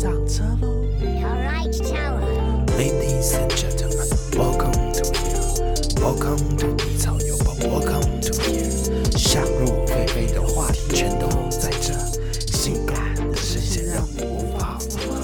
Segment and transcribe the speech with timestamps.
[0.00, 5.44] 上车喽 Alright, Tower.，Ladies and gentlemen, welcome to here,
[6.00, 9.18] welcome to 低草有宝，welcome to here。
[9.18, 11.92] 想入非非的话题全都在这，
[12.50, 15.20] 性感的声线让你无法负荷。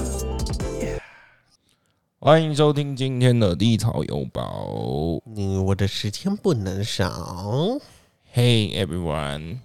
[2.19, 5.19] 欢迎收听今天的地草有宝。
[5.25, 7.79] 你我的时间不能少。
[8.31, 9.57] Hey everyone，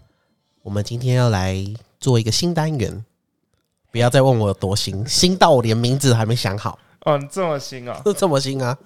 [0.62, 1.62] 我们今天要来
[2.00, 3.04] 做一个新单元，
[3.92, 8.02] 不要再问我有多新，新到我连名字还没想好，哦，你这么新啊？
[8.16, 8.76] 这么新啊！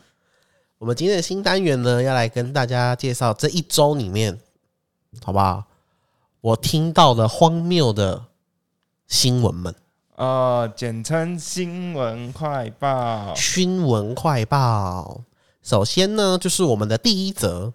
[0.79, 4.38] 我们今天的新单元呢，要来跟大家介绍这一周里面，
[5.24, 5.65] 好不好？
[6.41, 8.27] 我听到的荒谬的
[9.06, 9.74] 新闻们，
[10.16, 13.32] 呃，简称新闻快报。
[13.37, 15.23] 新闻快报。
[15.62, 17.73] 首先呢，就是我们的第一则，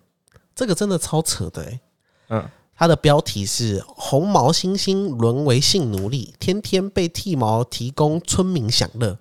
[0.54, 1.82] 这个真的超扯的哎、
[2.30, 2.50] 嗯，
[2.82, 9.20] 它的标题是“红毛猩猩沦为性奴隶，天天被剃毛提供村民享乐”。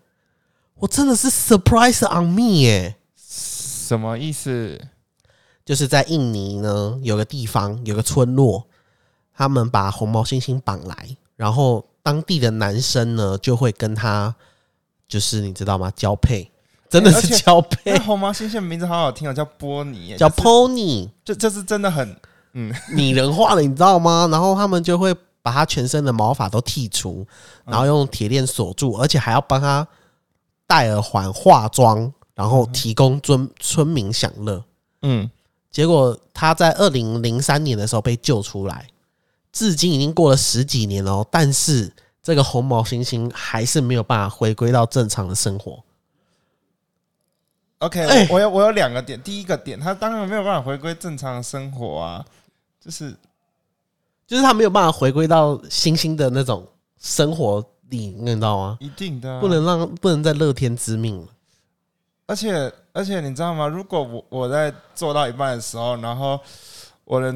[0.81, 2.97] 我真的是 surprise on me 耶！
[3.15, 4.81] 什么意思？
[5.63, 8.67] 就是在印尼呢，有个地方有个村落，
[9.35, 14.35] 他们把红毛猩猩绑来，然后当地的男生呢就会跟他，
[15.07, 15.93] 就是你知道吗？
[15.95, 16.51] 交配，
[16.89, 21.11] 真的是交配那，红毛猩猩的名字好好听哦，叫波尼，叫 pony。
[21.23, 22.17] 就这是真的很，
[22.53, 24.29] 嗯，拟人化的，你知道吗？
[24.31, 27.27] 然后他们就会把他全身的毛发都剔除，
[27.65, 29.87] 然后用铁链锁住，而且还要帮他
[30.67, 34.63] 戴耳环、化妆，然后提供村村民享乐。
[35.03, 35.31] 嗯，
[35.71, 38.89] 结果他在二零零三年的时候被救出来，
[39.53, 45.83] 至今已经过了十几年了哦，但是这个红毛猩猩还是没有办法回归到正常的生活。
[47.79, 52.23] OK，、我有我有两个点，第一个点，他当然没有办法回归正常的生活啊，
[52.81, 53.15] 就是
[54.27, 56.67] 就是他没有办法回归到星星的那种
[56.99, 58.79] 生活里，你知道吗？
[58.81, 61.27] 一定的啊、不能让不能再乐天知命了。
[62.27, 63.67] 而且而且你知道吗？
[63.67, 66.39] 如果我我在做到一半的时候，然后
[67.05, 67.35] 我的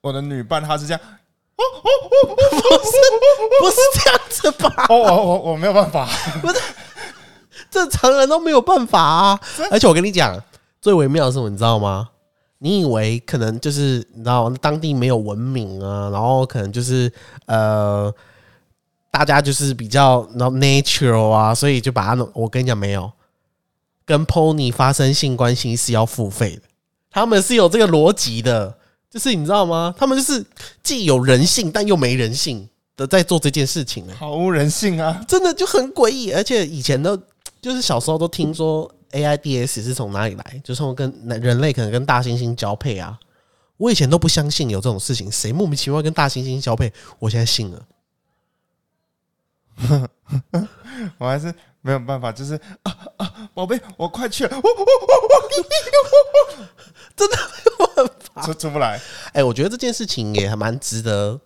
[0.00, 1.00] 我的女伴她是这样，
[1.56, 2.92] 不是
[3.60, 4.86] 不是这样子吧？
[4.88, 6.08] 哦，我我我没有办法，
[6.40, 6.60] 不是
[7.70, 9.40] 正常人都没有办法啊！
[9.72, 10.40] 而且我跟你讲，
[10.80, 12.09] 最微妙的是什么，你知道吗？
[12.62, 17.10] 你以为可能就是你知道当地没有文明啊，然后可能就是
[17.46, 18.14] 呃，
[19.10, 22.30] 大家就是比较然后 natural 啊，所以就把它弄。
[22.34, 23.10] 我跟你讲，没有
[24.04, 26.62] 跟 pony 发生性关系是要付费的，
[27.10, 28.76] 他们是有这个逻辑的，
[29.10, 29.94] 就是你知道吗？
[29.96, 30.44] 他们就是
[30.82, 35.24] 既有人性但又没人性的在做这件事情呢、毫无人性啊！
[35.26, 37.16] 真的就很诡异，而且以前都
[37.62, 43.18] 就是小时候都听说 AIDS 是从哪里来，就是从跟人类可能跟大猩猩交配啊。
[43.76, 46.92] 我以前都不相信有这种事情，谁莫名其妙跟大猩猩交配？
[47.18, 47.82] 我现在信了。
[51.16, 54.50] 我还是没有办法，就是啊啊，宝贝，我快去了，
[57.16, 58.42] 真的没有办法。
[58.42, 59.00] 出出不来。
[59.32, 61.40] 哎、我觉得这件事情也还蛮值得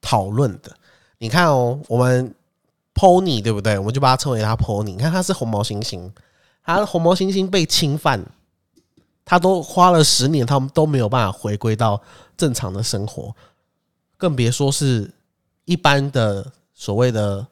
[0.00, 0.76] 讨论的。
[1.18, 2.34] 你看哦，我们
[2.92, 3.78] Pony 对不对？
[3.78, 4.86] 我们就把它称为它 Pony。
[4.86, 6.10] 你看它是红毛猩猩，
[6.68, 8.22] 它红毛猩猩被侵犯，
[9.24, 11.98] 他都花了十年，他们都没有办法回归到
[12.36, 13.34] 正常的生活，
[14.18, 15.10] 更别说是
[15.64, 17.46] 一般的所谓的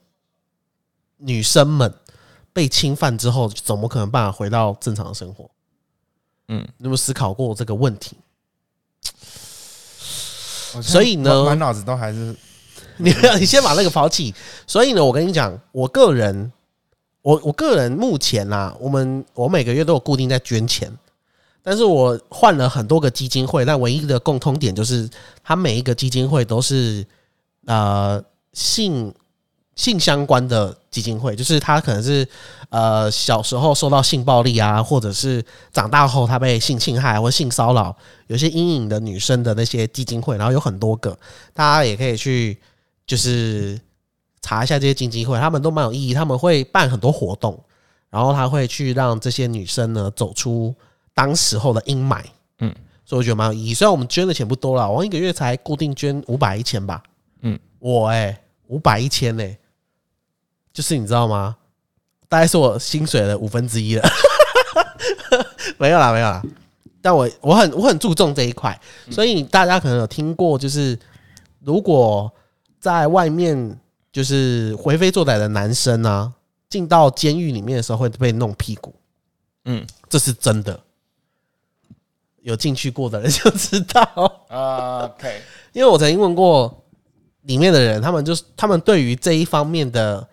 [1.16, 1.90] 女生们
[2.52, 5.50] 被侵犯之后，怎么可能办法回到正常的生活？
[6.48, 8.18] 嗯，你有没有思考过这个问题？
[10.82, 12.36] 所以呢满满脑子都还是
[12.98, 13.10] 你
[13.40, 14.34] 你先把那个抛弃。
[14.66, 16.52] 所以呢，我跟你讲，我个人，
[17.26, 20.96] 我我个人目前啦，我们我每个月都有固定在捐钱，
[21.60, 25.10] 但是我换了很多个基金会，但唯一的共通点就是，
[25.42, 27.04] 它每一个基金会都是
[27.64, 28.22] 呃
[28.52, 29.12] 性
[29.74, 32.24] 性相关的基金会，就是他可能是
[32.68, 37.96] 呃小时候受到性暴力啊，或者是长大后他被性侵害或性骚扰，
[38.28, 41.18] 有些阴影的女生的那些基金会，然后有很多个，
[41.52, 42.56] 大家也可以去
[43.04, 43.80] 就是
[44.46, 47.60] 查一下这些基金会，他们都蛮有意义，他们会办很多活动，
[48.10, 50.72] 然后他会去让这些女生呢走出
[51.12, 52.22] 当时候的阴霾，
[52.60, 52.72] 嗯，
[53.04, 53.74] 所以我觉得蛮有意义。
[53.74, 57.02] 虽然我们捐的钱不多了，我一个月才固定捐五百一千吧，
[57.40, 59.44] 嗯，我哎五百一千呢，
[60.72, 61.56] 就是你知道吗？
[62.28, 64.08] 大概是我薪水的五分之一了，
[65.76, 66.40] 没有啦，没有啦。
[67.02, 68.80] 但我我很我很注重这一块，
[69.10, 70.96] 所以大家可能有听过，就是
[71.60, 72.32] 如果
[72.78, 73.76] 在外面
[74.16, 76.32] 就是为非作歹的男生啊，
[76.70, 78.94] 进到监狱里面的时候会被弄屁股，
[79.66, 80.80] 嗯这是真的。
[82.40, 84.00] 有进去过的人就知道，
[84.48, 85.42] 啊，OK，
[85.74, 86.82] 因为我曾经问过
[87.42, 90.26] 里面的人，他们就是他们对于这一方面的，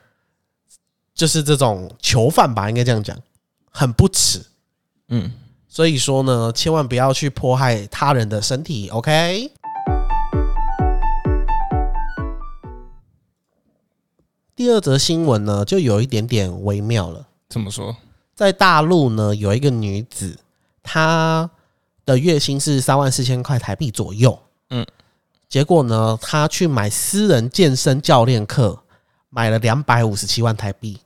[1.13, 3.19] 就是这种囚犯吧，应该这样讲，
[3.69, 4.41] 很不耻。
[5.09, 5.29] 嗯，
[5.67, 9.51] 所以说呢，千万不要去迫害他人的身体，OK？
[14.55, 17.25] 第二则新闻呢，就有一点点微妙了。
[17.49, 17.95] 怎么说？
[18.35, 20.37] 在大陆呢，有一个女子，
[20.83, 21.49] 她
[22.05, 24.37] 的月薪是三万四千块台币左右。
[24.69, 24.85] 嗯，
[25.49, 28.79] 结果呢，她去买私人健身教练课，
[29.29, 30.99] 买了两百五十七万台币，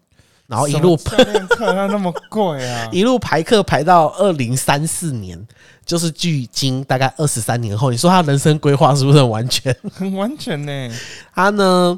[0.48, 2.90] 然后一路什么教练课那那么贵啊？
[2.92, 5.42] 一路排课排到二零三四年，
[5.86, 7.92] 就是距今大概二十三年后。
[7.92, 9.74] 你说她人生规划是不是很完全？
[9.94, 10.96] 很完全呢。
[11.34, 11.98] 她呢，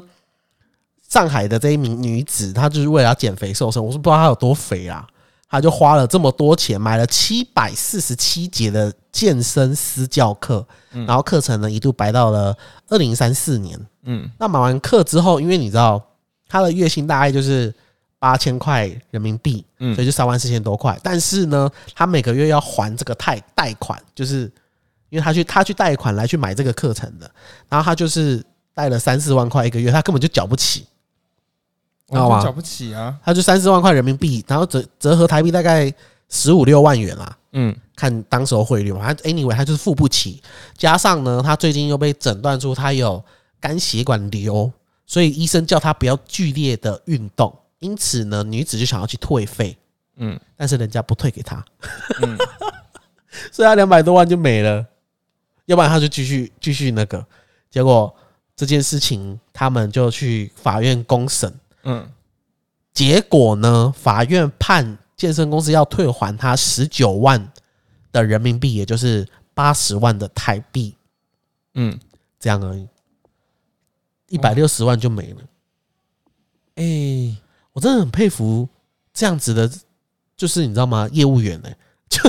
[1.10, 5.06] 上海的这一名女子，她就是为了要减肥瘦身，我是不知道她有多肥啊，
[5.48, 12.56] 她就花了这么多钱买了七百四十七节的健身私教课，然后课程呢一度排到了
[12.88, 13.78] 二零三四年。
[14.04, 16.00] 嗯那买完课之后，因为你知道
[16.48, 17.74] 她的月薪大概就是
[18.20, 20.96] 八千块人民币，嗯所以就三万四千多块。
[21.02, 24.42] 但是呢，她每个月要还这个贷贷款，就是
[25.08, 27.28] 因为她去她去贷款来去买这个课程的，
[27.68, 28.40] 然后她就是
[28.72, 30.86] 贷了三四万块一个月，她根本就缴不起。
[32.14, 32.50] 知道吗？
[32.50, 33.18] 不起啊。
[33.24, 35.92] 他就三四万块人民币，然后折折合台币大概
[36.28, 37.36] 十五六万元啦。
[37.52, 37.76] 嗯。
[37.96, 40.42] 看当时候汇率嘛，他 anyway 他就是付不起，
[40.74, 43.22] 加上呢，他最近又被诊断出他有
[43.60, 44.72] 肝血管瘤，
[45.04, 49.76] 所以医生叫他不要剧烈的运动，因此呢，女子就想要去退费，
[50.16, 50.40] 嗯。
[50.56, 51.62] 但是人家不退给他，
[52.22, 52.38] 嗯，
[53.52, 54.82] 所以他两百多万就没了，
[55.66, 57.22] 要不然他就继续继续那个，
[57.70, 58.14] 结果
[58.56, 61.52] 这件事情他们就去法院公审，
[61.82, 62.10] 嗯，
[62.92, 67.52] 结果呢，法院判健身公司要退还他十九万
[68.12, 70.94] 的人民币，也就是八十万的台币，
[71.74, 71.98] 嗯，
[72.38, 72.88] 这样而已，
[74.28, 75.42] 一百六十万就没了。
[76.76, 77.36] 哎、
[77.72, 78.68] 我真的很佩服
[79.12, 79.70] 这样子的，
[80.36, 81.08] 就是你知道吗？
[81.12, 81.70] 业务员 呢、
[82.08, 82.20] 就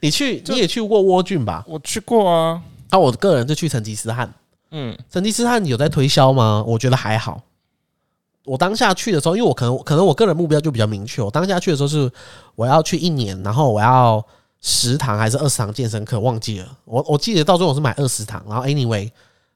[0.00, 1.64] 你去你也去过蜗郡吧？
[1.68, 2.62] 我去过啊。
[2.90, 4.32] 那、我个人就去成吉思汗，
[4.70, 6.64] 嗯成吉思汗有在推销吗？
[6.66, 7.42] 我觉得还好。
[8.44, 12.10] 我当下去的时候，因为我可能可能我个人目标就比较明确，我当下去的时候是
[12.54, 14.24] 我要去一年，然后我要
[14.60, 16.78] 十堂还是二十堂健身课，忘记了。
[16.84, 19.10] 我我记得到最后我是买二十堂，然后 anyway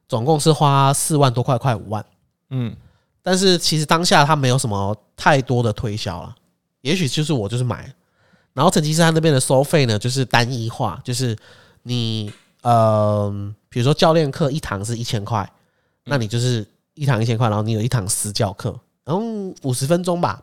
[0.09, 2.05] 总共是花四万多块，快五万。
[2.51, 2.75] 嗯
[3.23, 6.35] 但是其实当下他没有什么太多的推销了，
[6.81, 7.93] 也许就是我就是买，
[8.55, 11.37] 然后成吉思汗那边的收费呢就是单一化，就是
[11.83, 12.33] 你
[12.63, 13.31] 呃，
[13.69, 15.47] 比如说教练课一堂是一千块，
[16.05, 16.67] 那你就是
[16.99, 19.23] 一堂一千块，然后你有一堂私教课，然后
[19.63, 20.43] 五十分钟吧，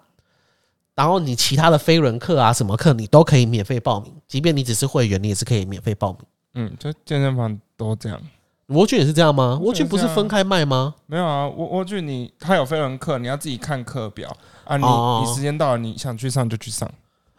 [0.95, 6.19] 然后你其他的飞轮课啊什么课你都可以免费报名，即便你只是会员，你也是可以免费报名。
[6.53, 8.19] 嗯，就健身房都这样。
[8.67, 9.59] 蜗苣也是这样吗？
[9.61, 10.95] 蜗蜗苣苣不是分开卖吗？
[11.05, 14.77] 没有啊，我我觉得你他有飞轮课，你要自己看课表啊。
[14.77, 16.89] 你、哦你时间到了，你想去上就去上。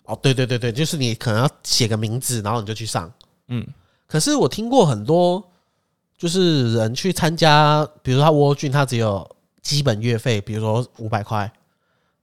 [0.05, 3.11] 哦，对对对对，就是你可能要写个名字，然后你就去上。
[3.49, 3.67] 嗯
[4.07, 5.43] 可是我听过很多，
[6.19, 9.29] 就是人去参加，比如说他蜗苣，他只有
[9.61, 11.51] 基本月费，比如说五百块，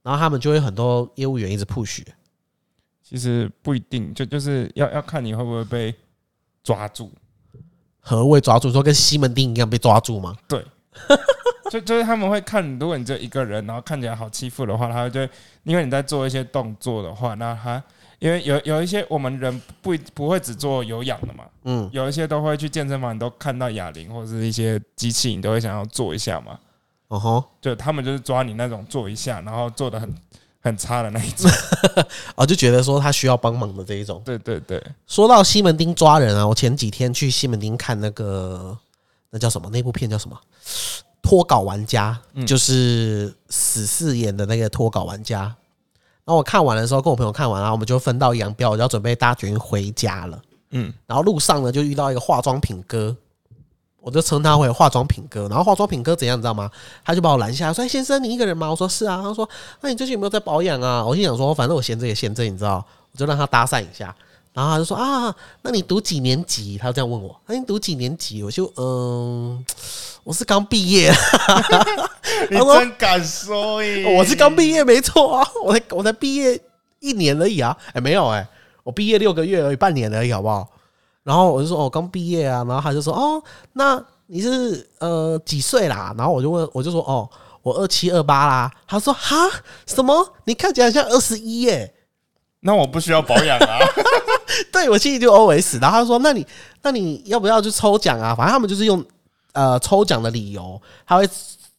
[0.01, 2.01] 然后他们就会很多业务员一直 push。
[3.03, 5.93] 其实不一定，就就是要要看你会不会被
[6.63, 7.11] 抓住。
[7.99, 8.71] 何谓抓住？
[8.71, 10.35] 说跟西门町一样被抓住吗？
[10.47, 10.65] 对
[11.69, 15.29] 就就是他们会看，如果你只有一个人，然后看起来好欺负的话，他就会
[15.63, 17.83] 因为你在做一些动作的话，那他
[18.23, 26.57] 因为有有一些我们人不不会只做有氧的嘛，嗯，有一些都会去健身房，你都看到哑铃或者是一些机器，你都会想要做一下嘛。
[27.09, 30.15] 哦吼，就他们就是抓你那种做一下，然后做的很
[30.63, 31.51] 很差的那一种。
[32.35, 34.21] 哦，就觉得说他需要帮忙的这一种。
[34.23, 38.77] 对对对，说到西门町抓人啊，我前几天去西门町看那个
[39.31, 39.69] 那叫什么？
[39.69, 40.39] 那部片叫什么？
[41.21, 45.53] 脱稿玩家，嗯就是死侍演的那个脱稿玩家。
[46.25, 50.41] 然后我看完的时候，跟我朋友看完，然后我们就分道扬镳，我就要准备搭捷运回家了。
[50.71, 53.15] 嗯然后路上呢，就遇到一个化妆品哥，
[54.01, 55.47] 我就称他为化妆品哥。
[55.47, 56.69] 然后化妆品哥怎样，你知道吗？
[57.03, 59.47] 他就把我拦下说：“哎，先生，你一个人吗？”我说：“是啊。”他说
[59.81, 64.15] ：“那你最近有没有在保养啊？”我心想说：“反正我闲着也闲着，你知道，我就让他搭讪一下。”
[64.53, 69.63] 然后他就说：“啊，那你读几年级？”他就这样问我：“那你读几年级？”我就嗯，
[70.23, 71.11] 我是刚毕业，
[72.49, 74.15] 你真敢说耶！
[74.17, 76.59] 我是刚毕业，没错啊， 我才我才毕业
[76.99, 78.47] 一年而已啊，哎、没有哎、
[78.83, 80.67] 我毕业六个月而已，半年而已，好不好？
[81.23, 86.13] 然后我就说哦，刚毕业啊，然后他就说哦，那你是呃几岁啦？
[86.17, 87.29] 然后我就问，我就说哦，
[87.61, 88.71] 我二七二八啦。
[88.87, 89.35] 他说哈
[89.85, 90.33] 什么？
[90.45, 91.93] 你看起来像二十一耶。
[92.61, 93.77] 那我不需要保养啊。
[94.71, 96.45] 对我心里就 OS，然后他说那你
[96.81, 98.33] 那你要不要去抽奖啊？
[98.33, 99.03] 反正他们就是用
[99.53, 101.27] 呃抽奖的理由，他会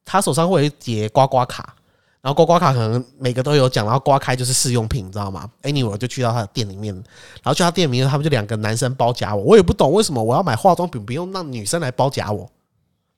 [0.04, 1.76] 他手上会有一叠刮刮卡。
[2.20, 12.50] 然后刮刮卡可能每个都有奖，然后刮开就是试用品，你知道吗？Anyway，我就去到他的店里面，然后去他店里面，他们就两个男生包夹我，我也不懂为什么我要买化妆品不用让女生来包夹我，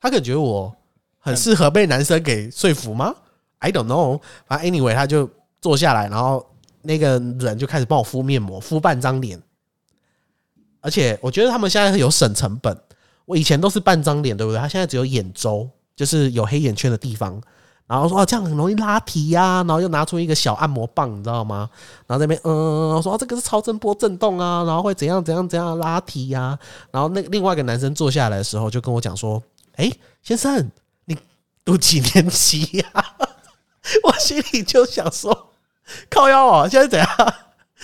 [0.01, 0.75] 他感觉我
[1.21, 3.15] 很适合被男生给说服吗
[3.61, 6.45] ？I don't know，反正 Anyway 他就坐下来，然后
[6.83, 9.41] 那个人就开始帮我敷面膜，敷半张脸，
[10.81, 12.77] 而且我觉得他们现在有省成本，
[13.27, 14.59] 我以前都是半张脸，对不对？
[14.59, 17.39] 他现在只有眼周，就是有黑眼圈的地方。
[17.89, 21.71] 然后说哦，这样很容易拉提呀、然后又拿出一个小按摩棒，你知道吗？
[22.09, 26.59] 然后这边嗯，我说、哦、这个是超声波震动啊，然后会怎样怎样怎样拉提呀、
[26.91, 29.41] 然后那另外一个男生坐下来的时候，就跟我讲说
[29.79, 29.89] ：“哎，
[30.21, 30.69] 先生，
[31.05, 31.17] 你
[31.65, 32.87] 读几年级呀、
[34.03, 35.53] 我心里就想说
[36.11, 37.35] ：“靠腰哦，现在怎样？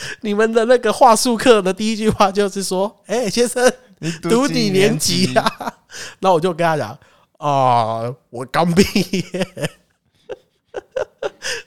[0.23, 5.44] 你们的那个话术课的第一句话就是说：‘哎，先生，你读几年级啊、
[6.21, 6.99] 然后我就跟他讲
[7.38, 9.49] ：“哦，我刚毕业。”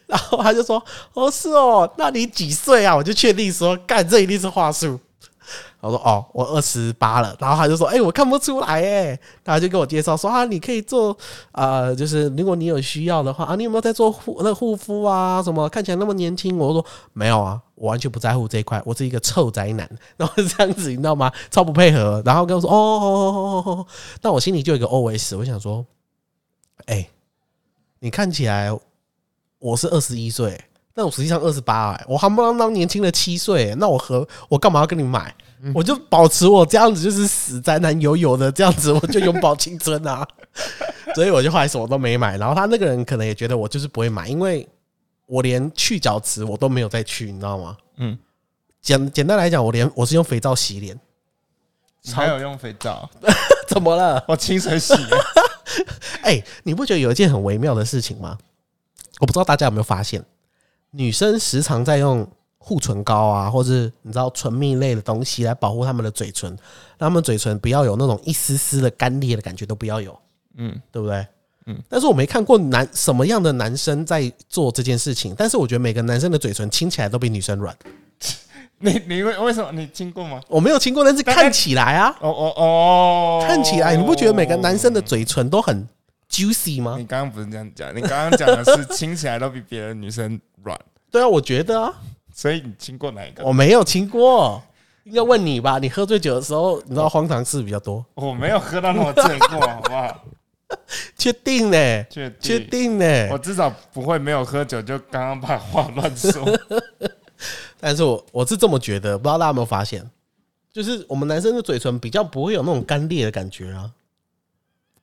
[0.08, 5.00] 然后他就说：“哦，是哦，那你几岁啊？”我就确定说：“干，这一定是话术。”
[5.86, 11.16] 我说：“哦，我二十八了。”然后他就说：“哎、我看不出来哎。”他就跟我介绍说：“啊，你可以做
[11.52, 15.42] 呃，就是如果你有需要的话啊，你有没有在做护那护肤啊？
[15.44, 19.90] 什么看起来那么年轻？”我说：“没有啊，我完全不在乎这一块，我是一个臭宅男。
[20.18, 21.32] ”然后这样子，你知道吗？
[21.52, 22.22] 超不配合。
[22.26, 23.88] 然后跟我说：“哦哦哦哦哦哦。”
[24.22, 25.86] 但我心里就有一个 OS，我想说
[26.88, 27.08] ：“哎、
[28.00, 28.70] 你看起来
[29.60, 30.60] 我是二十一岁，
[30.94, 35.34] 但我实际上二十八，哎，我还不啷当年轻了七岁，那我何我干嘛要跟你买？
[35.74, 40.28] 我就保持我这样子，就是死宅男油油的这样子，我就永葆青春啊！
[41.16, 42.38] 所以我就后来什么都没买。
[42.38, 44.68] 然后他那个人可能也觉得我就是不会买，因为
[45.26, 47.78] 我连去角质我都没有再去，你知道吗？
[47.98, 48.18] 嗯，
[48.82, 51.00] 简简单来讲，我连我是用肥皂洗脸，
[52.02, 53.10] 你还有用肥皂？
[53.68, 54.24] 怎么了？
[54.28, 55.18] 我清水洗了。
[56.22, 58.38] 哎、你不觉得有一件很微妙的事情吗？
[59.20, 60.24] 我不知道大家有没有发现，
[60.92, 62.28] 女生时常在用
[62.68, 66.50] 护唇膏啊，或是你知道唇蜜类的东西来保护他们的嘴唇，
[66.98, 70.18] 让他们嘴唇不要有那种一丝丝的干裂的感觉，都不要有，
[70.58, 71.28] 嗯，对不对？
[71.68, 77.78] 嗯，但是我没看过男什么样的男生在做这件事情，但是我觉得每个男生的嘴唇亲起来都比女生软。
[78.80, 80.42] 你你为为什么你亲过吗？
[80.48, 85.88] 我没有亲过，但是看起来啊，哦哦哦，看起来你不觉得每个男生的嘴唇都很
[86.32, 86.96] juicy 吗？
[86.98, 90.76] 你刚刚不是这样讲，你刚刚讲的是亲起来都比别的女生软，
[91.12, 91.94] 对啊，我觉得啊。
[92.38, 93.46] 所以你亲过哪一个？
[93.46, 94.62] 我没有亲过，
[95.06, 95.80] 应该问你吧？
[95.80, 100.26] 你喝醉酒的时候，你知道荒唐事比较多，我没有喝到那么醉过，好不好？
[101.18, 102.04] 确定呢？
[102.10, 103.38] 确确定，呢我？
[103.38, 106.44] 至少不会没有喝酒就刚刚把话乱说。
[107.80, 110.06] 但是我我是这么觉得，不知道大家有没有发现，
[110.74, 113.90] 就是我们男生的嘴唇比较不会有那种干裂的感觉啊，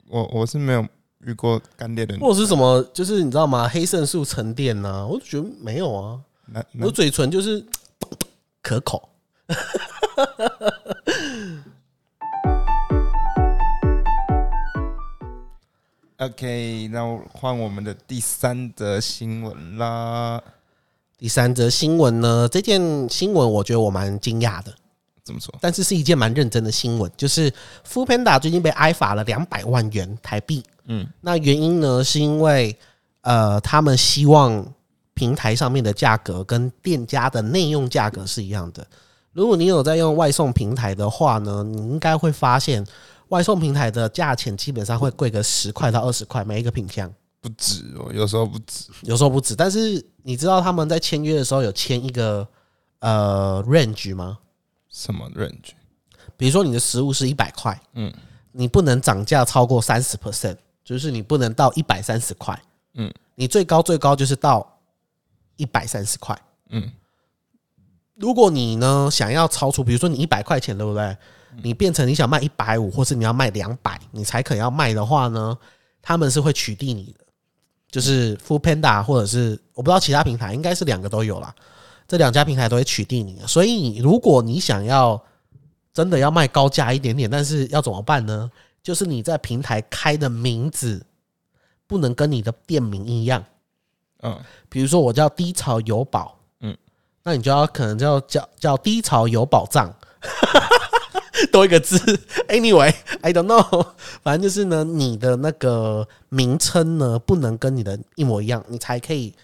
[0.09, 0.87] 我我是没有
[1.21, 3.67] 遇过干裂的女或者是什么，就是你知道吗？
[3.67, 6.21] 黑色素沉淀呐、我就觉得没有啊，
[6.81, 7.65] 我嘴唇就是
[8.63, 9.09] 可口。
[16.19, 20.41] OK，那换我们的第三则新闻啦。
[21.19, 24.73] 第三则新闻呢，这件新闻我觉得我蛮惊讶的。
[25.25, 25.53] 怎么说？
[25.61, 27.53] 但是是一件蛮认真的新闻，就是
[27.85, 30.65] f o o Panda 最近被挨罚了两百万元台币。
[30.87, 32.77] 嗯，那原因呢，是因为
[33.23, 34.65] 呃，他们希望
[35.15, 38.87] 平台上面的价格跟店家的内用价格是一样的。
[39.33, 42.87] 如果你有在用外送平台的话呢，你应该会发现
[43.29, 48.91] 外送平台的价钱基本上会贵个十块到二十块每一个品项，不止哦，有时候不止。
[49.03, 49.57] 有时候不止。
[49.57, 52.47] 但是你知道他们在签约的时候有签一个
[53.01, 54.39] 呃 range 吗？
[54.91, 55.71] 什么 range？
[56.37, 58.13] 比如说你的食物是一百块，嗯
[58.53, 62.61] 你不能涨价超过三十 percent，就是你不能到一百三十块，
[62.95, 64.72] 嗯你最高最高就是到
[65.57, 66.39] 一百三十块。
[66.71, 66.91] 嗯
[68.15, 71.17] 如果你呢想要超出，比如说你一百块钱，对不对？
[71.63, 75.59] 你变成你想卖一百五，或是你要卖两百，你才肯要卖的话呢，
[76.01, 77.25] 他们是会取缔你的。
[77.91, 81.55] 就是 f o o Panda 或者是我不知道其他平台，应该是两个都有啦。
[82.07, 85.23] 这两家平台都会取缔你的，所以如果你想要
[85.93, 88.51] 真的要卖高价一点点，但是要怎么办呢？
[88.83, 91.05] 就是你在平台开的名字
[91.87, 93.45] 不能跟你的店名一样。
[94.23, 94.39] 嗯
[94.69, 96.79] 比如说我叫低潮有宝，嗯嗯，
[97.23, 99.95] 那你就要可能叫叫叫低潮有宝藏，
[101.53, 101.99] 多一个字。
[102.49, 103.87] Anyway，I don't know，
[104.23, 109.35] 反正就是呢，你的那个名称呢不能跟你的一模一样，你才可以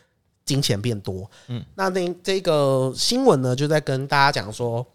[0.44, 1.30] 金钱变多。
[1.48, 4.86] 嗯嗯，那那这个新闻呢，就在跟大家讲说。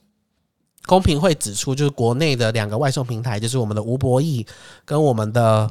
[0.86, 4.46] 公平会指出，就是国内的两个外送平台，就是我们的吴博弈
[4.84, 5.70] 跟我们的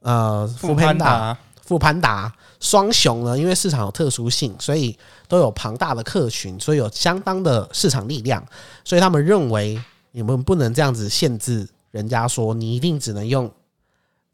[0.00, 1.36] 呃富潘达
[1.68, 4.98] 富潘达、双雄呢，因为市场有特殊性，所以
[5.28, 8.42] 都有庞大的客群，所以有相当的市场力量，
[8.82, 9.78] 所以他们认为
[10.12, 13.52] 你们不能这样子限制人家说你一定只能用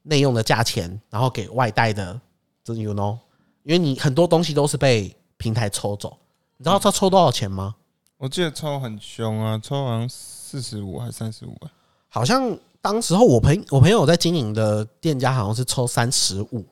[0.05, 2.21] 内用的价钱，然后给外带的，
[2.62, 3.19] 这 you know，
[3.64, 6.17] 因为你很多东西都是被平台抽走，
[6.57, 7.75] 你知道他抽多少钱吗？
[8.17, 11.67] 我记得抽很凶啊，抽好像四十五还是三十五啊。
[12.09, 16.64] 好像当时候我朋我朋友在经营的店家好像是抽三十五。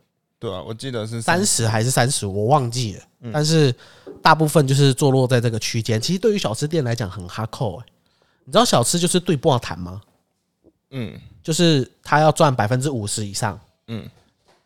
[0.42, 3.02] 对啊，我记得是三十还是三十，我忘记了。
[3.20, 3.72] 嗯但是
[4.20, 6.00] 大部分就是坐落在这个区间。
[6.00, 7.86] 其实对于小吃店来讲很哈扣哎，
[8.44, 10.00] 你知道小吃就是对半谈吗？
[10.90, 13.56] 嗯就是他要赚百分之五十以上。
[13.86, 14.04] 嗯，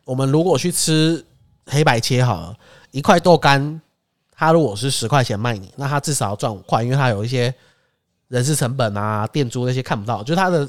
[0.03, 1.23] 我们如果去吃
[1.67, 2.57] 黑白切好了，
[2.89, 3.79] 一块豆干，
[4.31, 7.53] 他如果是十块钱卖你，那他至少要赚五块，因为他有一些
[8.29, 10.67] 人事成本啊、店租那些看不到，就是他的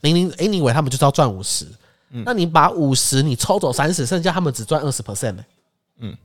[0.00, 1.66] 零零 anyway 他们就是要赚五十。
[2.08, 5.44] 那你把五十你抽走三十，剩下他们只赚二十 percent 呢？
[5.98, 6.16] 嗯，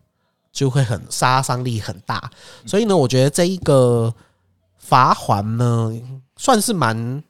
[0.51, 2.31] 就会很杀伤力很大。
[2.65, 4.13] 所以呢，我觉得这一个
[4.77, 5.91] 罚还呢，
[6.37, 7.23] 算是蛮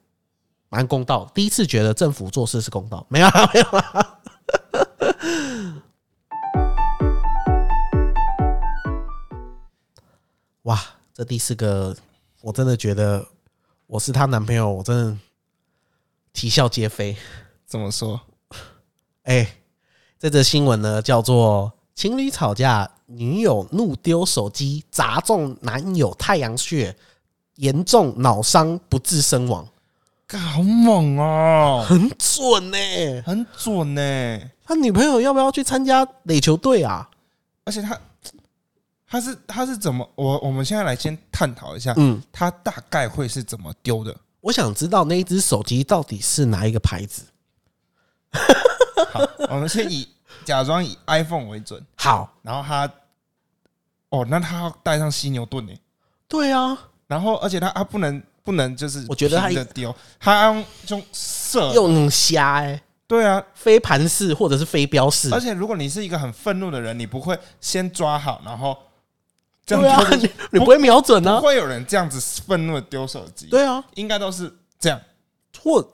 [0.70, 1.30] 蛮公道。
[1.34, 4.18] 第一次觉得政府做事是公道，没有啦没有啦。
[10.64, 10.80] 哇，
[11.14, 11.96] 这第四个，
[12.42, 13.26] 我真的觉得
[13.88, 15.18] 我是她男朋友，我真的
[16.34, 17.18] 啼笑皆非。
[17.66, 18.22] 怎么说？
[19.24, 19.48] 哎、
[20.20, 26.96] 这则新闻呢叫做情侣吵架，女友怒丢手机砸中男友太阳穴，
[27.56, 29.68] 严重脑伤不治身亡，
[30.26, 32.78] 干好猛哦， 很准呢、
[33.26, 34.40] 很准呢。
[34.66, 37.08] 他女朋友要不要去参加垒球队啊？
[37.66, 38.00] 而且他
[39.08, 40.10] 他是他是怎么？
[40.16, 44.16] 我我们现在来先探讨一下，嗯，他大概会是怎么丢的？
[44.40, 47.24] 我想知道那一只手机到底是哪一个牌子。
[49.06, 50.08] 好，我们先以
[50.46, 52.92] 假装以 iPhone 为准，好，然后他
[54.10, 55.74] 哦，那他要带上犀牛盾呢？
[56.28, 56.78] 对啊，
[57.08, 65.30] 然后而且他他不能不能就是我觉得他丢，他要用用射，用很瞎哎、对啊，飞盘式或者是飞镖式。
[65.34, 68.78] 而，且如果你是一个很愤怒的人，你不会先抓好，然后
[69.66, 70.36] 这对啊样丢，进去。
[70.52, 71.40] 你你不会瞄准啊？
[71.40, 75.00] 不会有人这样子愤怒的丢手机，对啊，应该都是这样，
[75.62, 75.86] 或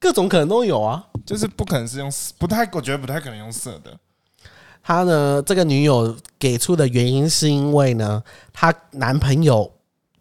[0.00, 1.04] 各种可能都有啊。
[1.26, 3.94] 就是不可能是用不太，我觉得不太可能用色的，
[4.82, 9.70] 他呢，这个女友给出的原因是因为呢，她男朋友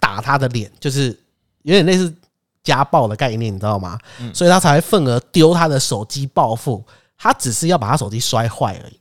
[0.01, 1.17] 打她的脸，就是
[1.61, 2.13] 有点类似
[2.61, 3.97] 家暴的概念，你知道吗？
[4.33, 6.83] 所以她才会愤而丢她的手机报复。
[7.17, 8.99] 她只是要把她手机摔坏而已，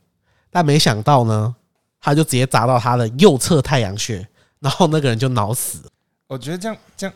[0.49, 1.53] 但没想到呢，
[1.99, 4.25] 她就直接砸到她的右侧太阳穴，
[4.61, 5.79] 然后那个人就脑死。
[6.27, 7.13] 我觉得这样这样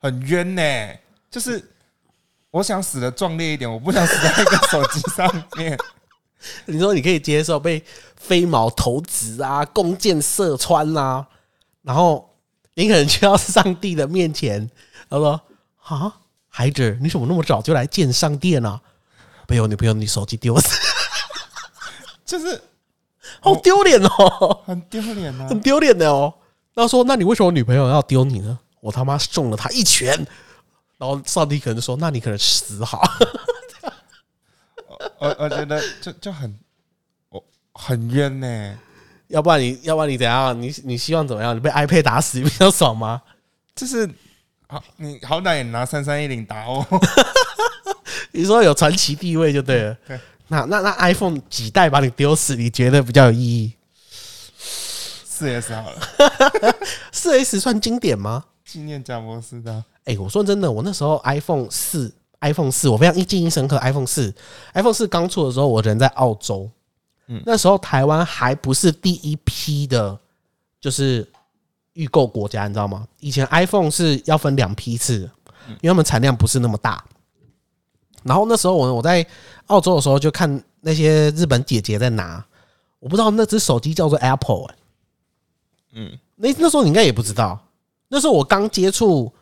[0.00, 0.62] 很冤呢、
[1.30, 1.64] 就是
[2.56, 5.78] 我想死的壮烈一点，我不想死在一个手机上面。
[6.64, 7.84] 你说你可以接受被
[8.16, 11.26] 飞毛投掷啊、弓箭射穿啊，
[11.82, 12.34] 然后
[12.72, 14.70] 你可能去到上帝的面前，
[15.10, 15.38] 他说
[15.84, 16.10] ：“啊，
[16.48, 18.80] 孩子，你怎么那么早就来见上帝呢？
[19.48, 20.78] 没有女朋友你手机丢死，
[22.24, 22.58] 就是
[23.40, 25.46] 好丢脸哦，很丢脸啊！
[25.46, 26.32] 很丢脸的哦。”
[26.74, 28.58] 他说：“那你为什么女朋友要丢你呢？
[28.80, 30.26] 我他妈中了他一拳。”
[30.98, 33.02] 然后上帝可能就说：“那你可能死好。
[35.18, 36.54] 我我觉得就就很
[37.30, 38.78] 我很冤呢、
[39.28, 40.60] 要不然你要不然你怎样？
[40.60, 41.54] 你你希望怎么样？
[41.54, 43.20] 你被 iPad 打死，你比较爽吗？
[43.74, 44.08] 就是
[44.68, 46.84] 好，你好歹也拿三三一零打我，
[48.32, 49.94] 你说有传奇地位就对了。
[50.06, 53.72] 对那那那 iPhone 几代把你丢死，你觉得比较有意义？
[54.58, 56.00] 四 S 好了，
[57.12, 58.44] 四 S 算经典吗？
[58.76, 59.82] 纪念贾博士的啊。
[60.04, 63.78] 哎、我说真的，我那时候 iPhone 四，iPhone 四，我非常记忆深刻。
[63.78, 64.34] iPhone 四
[64.74, 66.70] ，iPhone 四刚出的时候，我人在澳洲，
[67.28, 70.18] 嗯那时候台湾还不是第一批的，
[70.78, 71.26] 就是
[71.94, 73.08] 预购国家，你知道吗？
[73.20, 75.22] 以前 iPhone 是要分两批次，
[75.80, 77.02] 因为他们产量不是那么大。
[78.22, 79.26] 然后那时候我我在
[79.68, 82.44] 澳洲的时候，就看那些日本姐姐在拿，
[82.98, 84.74] 我不知道那只手机叫做 Apple，、欸、
[85.94, 87.58] 嗯，那那时候你应该也不知道，
[88.08, 89.32] 那时候我刚接触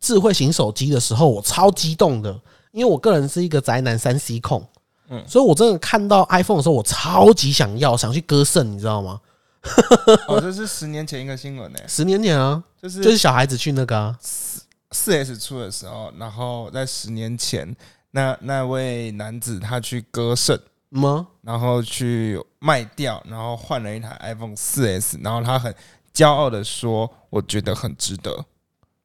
[0.00, 2.32] 智慧型手机的时候，我超激动的，
[2.72, 4.66] 因为我个人是一个宅男三 C 控，
[5.08, 9.20] 嗯所以我真的看到 iPhone 的时候，我超级想要，想去割肾，你知道吗？
[10.26, 17.74] 哦，这是十年前一个新闻呢、十年前啊，就是就是小孩子去那个、啊，四 S 出的时候，然后在十年前，
[18.10, 21.28] 那那位男子他去割肾，吗？
[21.42, 25.72] 然后去卖掉，然后换了一台 iPhone 四 S，然后他很
[26.14, 28.44] 骄傲的说：“我觉得很值得。”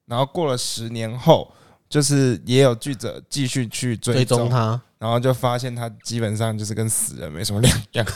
[0.06, 1.52] 然后过了十年后，
[1.88, 8.06] 就是也有记者继续去追追踪踪，他，然后就发现他基本上就是跟死人没什么两样。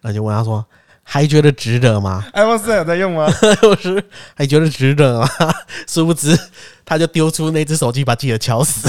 [0.00, 0.64] 那就问他说
[1.02, 3.26] ：“还觉得值得吗 iPhone 四有在用吗？？”
[3.68, 4.04] 我是
[4.34, 5.28] 还觉得值得吗？
[5.88, 6.38] 殊不知
[6.84, 8.88] 他就丢出那只手机，把记者敲死。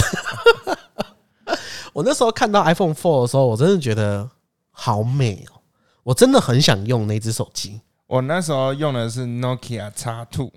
[1.94, 4.30] 我那时候看到 iPhone Four 的时候，我真的觉得
[4.72, 5.62] 好美哦，
[6.04, 7.82] 我真的很想用那只手机。
[8.08, 10.52] 我那时候用的是 Nokia X Two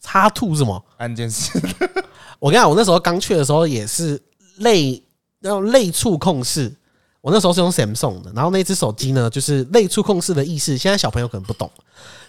[0.00, 0.84] 插兔是什么？
[0.96, 1.58] 按键式，
[2.38, 4.20] 我跟你讲，我那时候刚去的时候也是
[4.58, 5.02] 类
[5.40, 6.74] 那种类触控式，
[7.20, 11.70] 我那时候是用 Samsung 的，然后那只手机呢，就是类触控式的意思，现在小朋友可能不懂，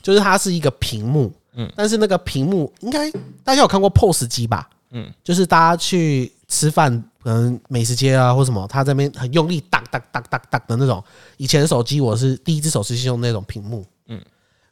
[0.01, 3.09] 就是它是一个屏幕，嗯，但是那个屏幕应该
[3.43, 4.69] 大家有看过 POS 机吧？
[4.71, 4.75] 嗯。
[4.91, 11.03] 嗯，就是大家去吃饭，可能美食街啊或什么，他这边很用力哒哒哒哒哒的那种。
[11.37, 14.19] 以前的手机我是第一只手机是用那种屏幕，嗯，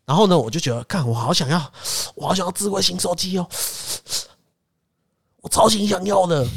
[0.07, 1.71] 然后呢，我就觉得，看我好想要，
[2.15, 3.45] 我好想要智慧型手机哦，
[5.41, 6.47] 我超级想要的。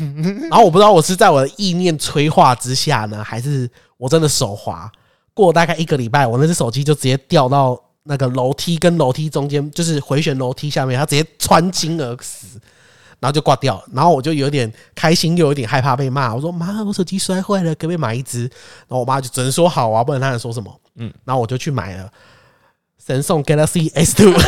[0.48, 4.90] 然后我不知道我是在我的意念催化之下呢，还是我真的手滑。
[5.34, 12.60] 过大概一个礼拜，我那只手机就直接掉到那个楼梯跟楼梯中间，就是回旋楼梯下面，它直接穿筋而死，
[13.18, 13.82] 然后就挂掉。
[13.92, 16.34] 然后我就有点开心，又有点害怕被骂。
[16.34, 18.42] 我说：“妈，我手机摔坏了，可不可以买一只？”
[18.86, 20.80] 然后我妈就只能说好啊，不然她能说什么？
[20.96, 22.12] 嗯，然后我就去买了
[23.04, 24.32] 神送 Galaxy S Two。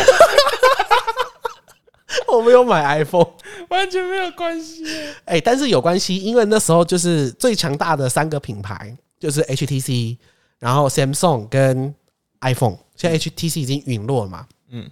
[2.28, 3.26] 我没有买 iPhone，
[3.68, 5.14] 完全没有关系耶。
[5.26, 10.16] 哎、但是有关系，因为那时候就是最强大的三个品牌，就是 HTC，
[10.58, 11.94] 然后 Samsung 跟
[12.40, 12.78] iPhone。
[12.96, 14.90] 现在 HTC 已经陨落了嘛，嗯。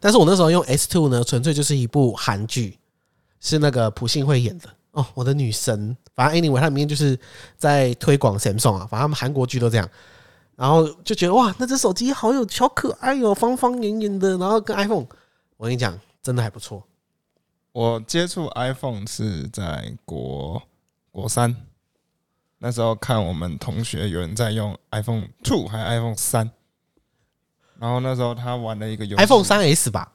[0.00, 2.76] 但是我那时候用 S Two 呢，纯粹就是一部韩剧，
[3.40, 5.96] 是那个朴信惠演的哦，我的女神。
[6.16, 7.16] 反正 anyway，它里面就是
[7.56, 9.88] 在推广 Samsung 啊，反正他们韩国剧都这样。
[10.62, 15.04] 然后就觉得哇，那只手机好有小可爱哦，方方圆圆的，然后跟 iPhone，
[15.56, 16.80] 我跟你讲，真的还不错。
[17.72, 20.62] 我接触 iPhone 是在国
[21.10, 21.56] 国三，
[22.58, 26.48] 那时候看我们同学有人在用 iPhone Two 还 iPhone 三，
[27.80, 29.24] 然后那时候他玩了一个游戏。
[29.24, 30.12] iPhone 三 S 吧，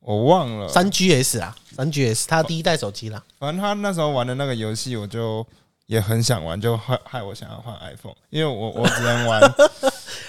[0.00, 3.24] 我忘了，三 GS 啊，三 GS，它的第一代手机啦。
[3.38, 5.46] 反正他那时候玩的那个游戏，我就
[5.90, 9.42] 也很想玩，就害害我想要换 iPhone，因为我 我只能玩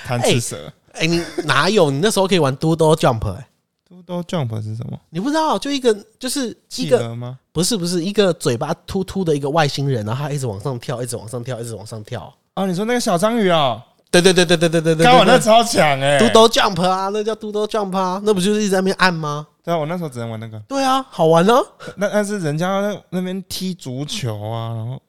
[0.04, 0.74] 贪吃蛇。
[0.94, 1.92] 哎、你哪有？
[1.92, 3.48] 你那时候可以玩 Doodle Jump 哎、
[3.88, 5.00] Doodle Jump 是什么？
[5.12, 5.60] 你不知道？
[5.60, 7.38] 就一个就是一企个吗？
[7.52, 12.34] 不是不是一个嘴巴突突的一个外星人，然后他一直往上跳，一直往上跳，一直往上跳。
[12.56, 13.86] 啊，你说那个小章鱼啊？
[14.10, 19.46] 对对对对对对对对，刚我那超强哎！Doodle Jump 啊，那叫 Doodle Jump 啊，那不就是一直在那边按吗？
[19.64, 20.60] 对啊，我那时候只能玩那个。
[20.68, 21.62] 对啊，好玩啊！
[21.98, 25.00] 那但是人家那那边踢足球啊，然后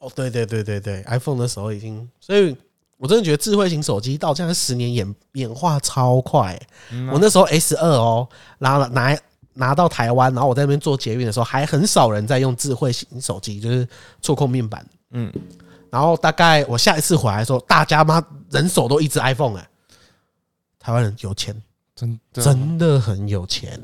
[0.00, 2.56] 哦，对对对对对，iPhone 的时候已经，所以
[2.96, 6.58] 我真的觉得智慧型手机到这样十年演演化超快、
[6.90, 8.26] 嗯啊我那时候 S 二哦，
[8.58, 9.18] 然后拿
[9.52, 13.86] 拿到台湾，然后我在那边做捷运的时候，还很少人在用智慧型手机，就是
[14.22, 14.84] 触控面板。
[15.10, 15.30] 嗯，
[15.90, 19.68] 然后大概我下一次回来的时候，大家妈人手都一只 iPhone 哎、
[20.78, 21.54] 台湾人有钱，
[21.94, 23.78] 真的真的很有钱。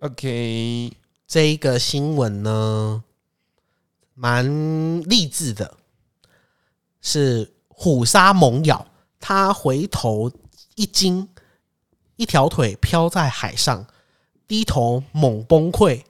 [0.00, 0.92] OK。
[1.28, 3.04] 这一个新闻呢，
[4.14, 5.74] 蛮励志的，
[7.02, 8.86] 是虎鲨猛咬，
[9.20, 10.32] 它回头
[10.74, 11.28] 一惊，
[12.16, 13.86] 一条腿飘在海上，
[14.46, 16.02] 低头猛崩溃，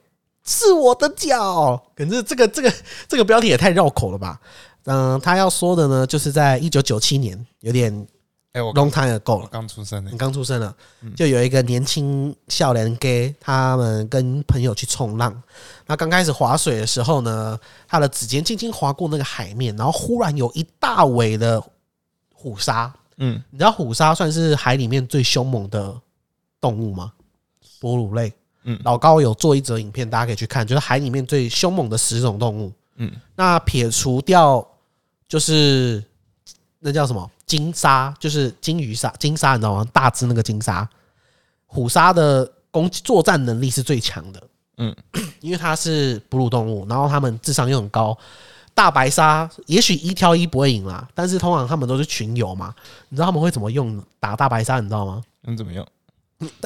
[0.45, 1.91] 是我的脚。
[1.97, 2.73] 可是这个这个
[3.09, 4.41] 这个标题也太绕口了吧？
[4.85, 8.07] 嗯、他要说的呢，就是在一九九七年，有点
[8.53, 9.49] 哎，我 long time ago 了。
[9.51, 10.75] 刚出生的你，刚出生了，
[11.15, 15.43] 就有一个年轻笑脸 gay，他们跟朋友去冲浪。
[15.87, 21.63] 那刚开始划水的时候呢，他的指尖轻轻划过那个海面，然后忽然有一大尾的
[22.33, 22.93] 虎鲨。
[23.19, 25.95] 嗯，你知道虎鲨算是海里面最凶猛的
[26.61, 27.13] 动物吗？
[27.81, 28.33] 哺乳类。
[28.65, 32.73] 嗯老高有做一则影片，大家可以去看，就是海里面最凶猛的十种动物。
[32.97, 34.67] 嗯，那撇除掉
[35.29, 36.05] 就是
[36.81, 39.87] 那叫什么金鲨，就是金鱼鲨，金鲨你知道吗？
[39.93, 40.89] 大只那个金鲨，
[41.67, 44.43] 虎鲨的攻击作战能力是最强的。
[44.77, 44.95] 嗯，
[45.41, 48.17] 因为它是哺乳动物，然后它们智商又很高。
[48.75, 52.73] 大白鲨也许一挑一不会赢啦，但是通常他们都是群游嘛。
[53.09, 54.79] 你知道他们会怎么用打大白鲨？
[54.79, 55.21] 你知道吗？
[55.43, 55.85] 能怎么用？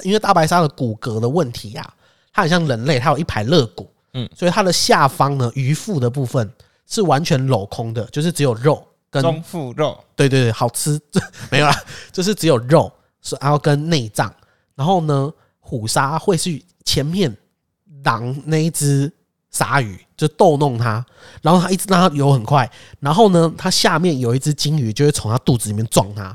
[0.02, 1.94] 因为大白鲨的骨骼的问题啊，
[2.30, 6.52] 它很像人类，它有一排肋骨，嗯所以它的下方呢，鱼腹的部分
[6.86, 10.98] 是完全镂空的，就是只有肉跟中腹肉，对对对，好吃。
[11.52, 14.34] 没有啦，就是只有肉，是然后跟内脏，
[14.74, 17.36] 然后呢，虎鲨会去前面
[18.04, 19.12] 狼那一只
[19.50, 21.04] 鲨鱼就逗弄它，
[21.42, 22.68] 然后它一直让它游很快，
[23.00, 26.34] 然后呢，它下面有一只金鱼就会从它肚子里面撞它，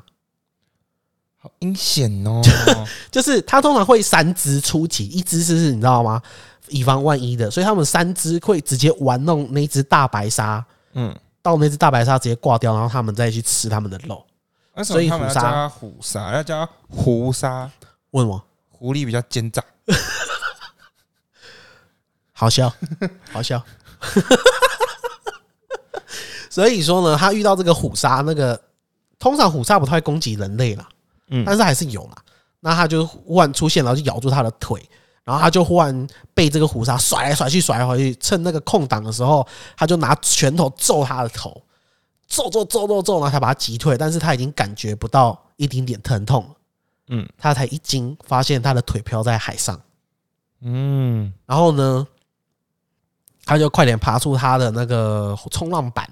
[1.38, 2.44] 好阴险哦！
[3.10, 6.22] 就是它通常会三只出击，一只是你知道吗？
[6.70, 10.63] 以防万一的，所以他们三只会直接玩弄那只大白鲨，
[10.94, 11.16] 嗯，
[11.48, 14.26] 到那只大白鲨直接挂掉，然后他们再去吃他们的肉。
[14.76, 16.34] 为什所以么他们要虎鲨叫它虎鲨？
[16.34, 17.72] 要叫它胡鲨，
[18.12, 19.64] 问我，狐狸比较奸诈。
[22.34, 22.72] 好笑，
[23.32, 23.64] 好笑。
[26.50, 28.60] 所以说呢，他遇到这个虎鲨，那个
[29.18, 30.88] 通常虎鲨不太会攻击人类啦，
[31.30, 32.16] 嗯但是还是有啦。
[32.60, 34.88] 那他就忽然出现，然后就咬住他的腿，
[35.28, 38.16] 然后他就忽然被这个虎鲨甩来甩去，甩来甩去。
[38.16, 41.62] 趁那个空档的时候，他就拿拳头揍他的头，
[42.30, 43.98] 揍揍揍揍揍，然后他把他击退。
[43.98, 46.56] 但是他已经感觉不到一丁点疼痛，
[47.10, 49.78] 嗯他才一惊，发现他的腿漂在海上。
[50.62, 52.08] 嗯，然后呢，
[53.48, 56.08] 他就快点爬出他的那个冲浪板，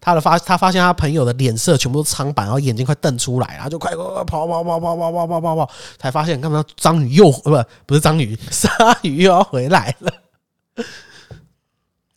[0.00, 8.68] 他的发他发现他朋友的脸色全部都苍白，然后眼睛快瞪出来，然后就快快快跑跑跑跑跑跑跑跑跑，才发现看到章鱼又不不是章鱼，鲨
[9.02, 10.12] 鱼又要回来了。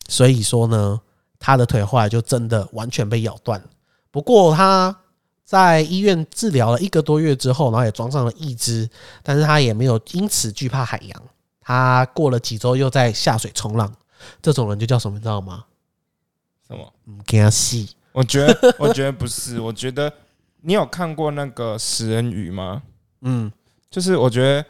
[0.08, 1.00] 所以说呢，
[1.38, 3.62] 他的腿后来就真的完全被咬断。
[4.10, 4.94] 不过他
[5.44, 8.90] 在医院治疗了一个多月之后，然后也装上了义肢，
[9.22, 11.22] 但是他也没有因此惧怕海洋。
[11.60, 13.90] 他过了几周又在下水冲浪，
[14.42, 15.64] 这种人就叫什么，你知道吗？
[16.66, 16.92] 什么？
[17.06, 17.90] 嗯，给他戏。
[18.12, 19.60] 我觉得， 我觉得不是。
[19.60, 20.12] 我觉得
[20.60, 22.82] 你有看过那个食人鱼吗？
[23.22, 23.50] 嗯
[23.90, 24.64] 就是我觉得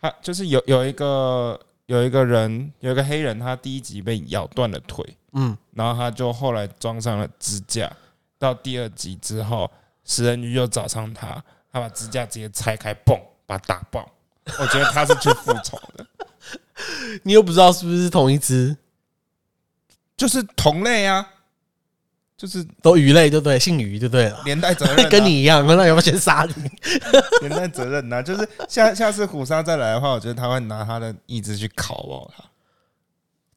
[0.00, 7.90] 他就是有有一个有一个人有一个黑人，他第一集被咬断了腿，嗯，然后他就后来装上了支架。
[8.38, 9.70] 到第二集之后，
[10.04, 14.06] 食人鱼又找上他，他把支架直接拆开，嘣，把他打爆。
[14.58, 16.06] 我觉得他是去复仇的，
[17.22, 18.76] 你又不知道是不是同一只，
[20.16, 21.26] 就是同类啊，
[22.36, 23.58] 就是都鱼类，对不对？
[23.58, 24.42] 姓鱼就对了。
[24.44, 26.70] 连带责任、啊， 跟你一样，那要不要先杀你？
[27.46, 32.44] 连带责任呐、就是下下次虎鲨再来的话，我觉得他会拿他的意志去烤爆他。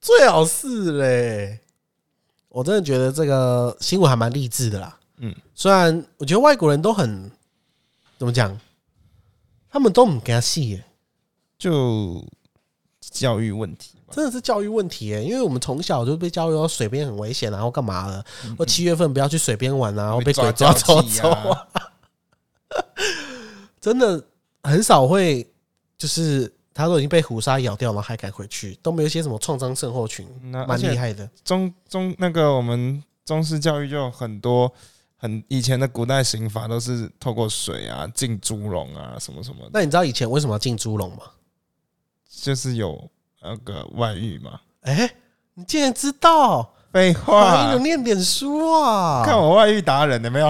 [0.01, 1.59] 最好是嘞。
[2.49, 4.97] 我真的觉得这个新闻还蛮励志的啦。
[5.17, 7.29] 嗯，虽然我觉得外国人都很
[8.17, 8.59] 怎么讲，
[9.69, 10.83] 他们都很给他戏耶，
[11.59, 12.25] 就
[13.09, 13.91] 教育问题。
[14.11, 15.23] 真的是教育问题耶。
[15.23, 18.23] 因为我们从小就被教育到水边很危险啊，然后干嘛了？
[18.57, 21.67] 或七月份不要去水边玩啊，然后被鬼抓走走啊。
[23.81, 24.23] 真的
[24.63, 25.45] 很少会，
[25.97, 31.29] 就是他都已经被虎鲨咬掉了，还敢回去，都没有一些什么创伤症候群，蛮那而且厉害的。
[31.43, 34.71] 中中那个我们中式教育就有很多
[35.17, 41.23] 很以前的古代刑法都是透过水啊、进猪笼啊什么什么，那你知道以前为什么要进猪笼吗？
[42.39, 43.09] 就是有
[43.41, 44.59] 那个外遇嘛。
[44.81, 45.09] 哎、
[45.55, 46.73] 你竟然知道？
[46.93, 49.23] 废话你有，念点书啊！
[49.25, 50.49] 看我外遇达人的没有？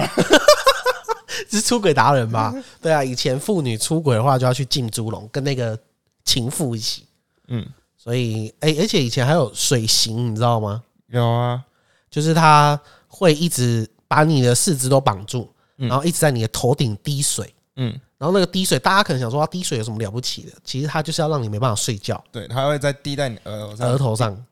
[1.50, 2.54] 是出轨达人吧？
[2.80, 5.78] 对啊，以前妇女出轨的话就要去进猪笼，跟那个
[6.24, 7.06] 情妇一起。
[7.48, 10.82] 嗯，所以，哎、而且以前还有水刑，你知道吗？
[11.08, 11.62] 有啊，
[12.10, 17.52] 就是他会一直把你的四肢都绑住，嗯然后一直在你的头顶滴水。
[17.76, 20.52] 嗯，然后那个滴水，大家可能想说，滴水有什么了不起的？
[20.64, 24.44] 其实它就是要让你没办法睡觉，对，它会在滴在你额头上，额头上，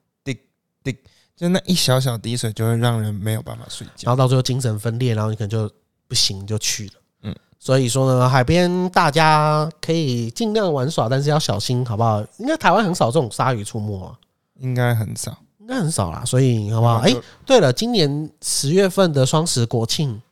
[1.37, 4.07] 就那一小小滴水就会让人没有办法睡觉。
[4.07, 5.71] 然后到最后精神分裂，然后你可能就
[6.09, 6.93] 不行就去了。
[7.25, 12.25] 嗯，所以说呢，海边大家可以尽量玩耍，但是要小心，好不好？
[12.39, 14.17] 应该台湾很少这种鲨鱼出没啊，
[14.61, 16.25] 应该很少，应该很少啦。
[16.25, 17.01] 所以好不好？
[17.01, 20.23] 哎、就对了，今年十月份的双十国庆，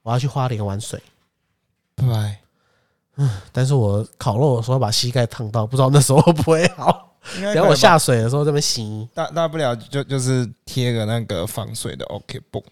[0.00, 0.98] 我要去花莲玩水，
[1.94, 2.40] 拜拜，
[3.52, 7.10] 但是我烤肉的时候把膝盖烫到，不知道那时候会不会好。
[7.36, 9.08] 应该等我下水的时候这边洗。
[9.14, 12.62] 大大不了就就是贴个那个防水的 OK 绷。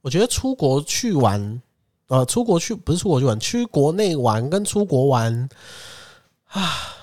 [0.00, 1.60] 我觉得出国去玩，
[2.06, 5.48] 呃，出国去不是出国去玩，去国内玩跟出国玩
[6.48, 6.62] 啊，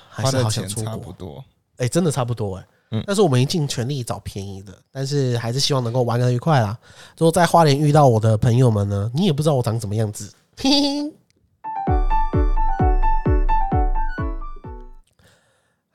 [0.09, 0.85] 还是好想出国。
[0.85, 1.43] 差不多。
[1.77, 6.77] 哎、真的差不多哎、嗯但是我们已尽全力找便宜的，但是还是希望能够玩的愉快啦。
[7.17, 10.31] 如果在花莲遇到我的朋友们呢，你也不知道我长什么样子。
[10.55, 11.13] 嘿嘿。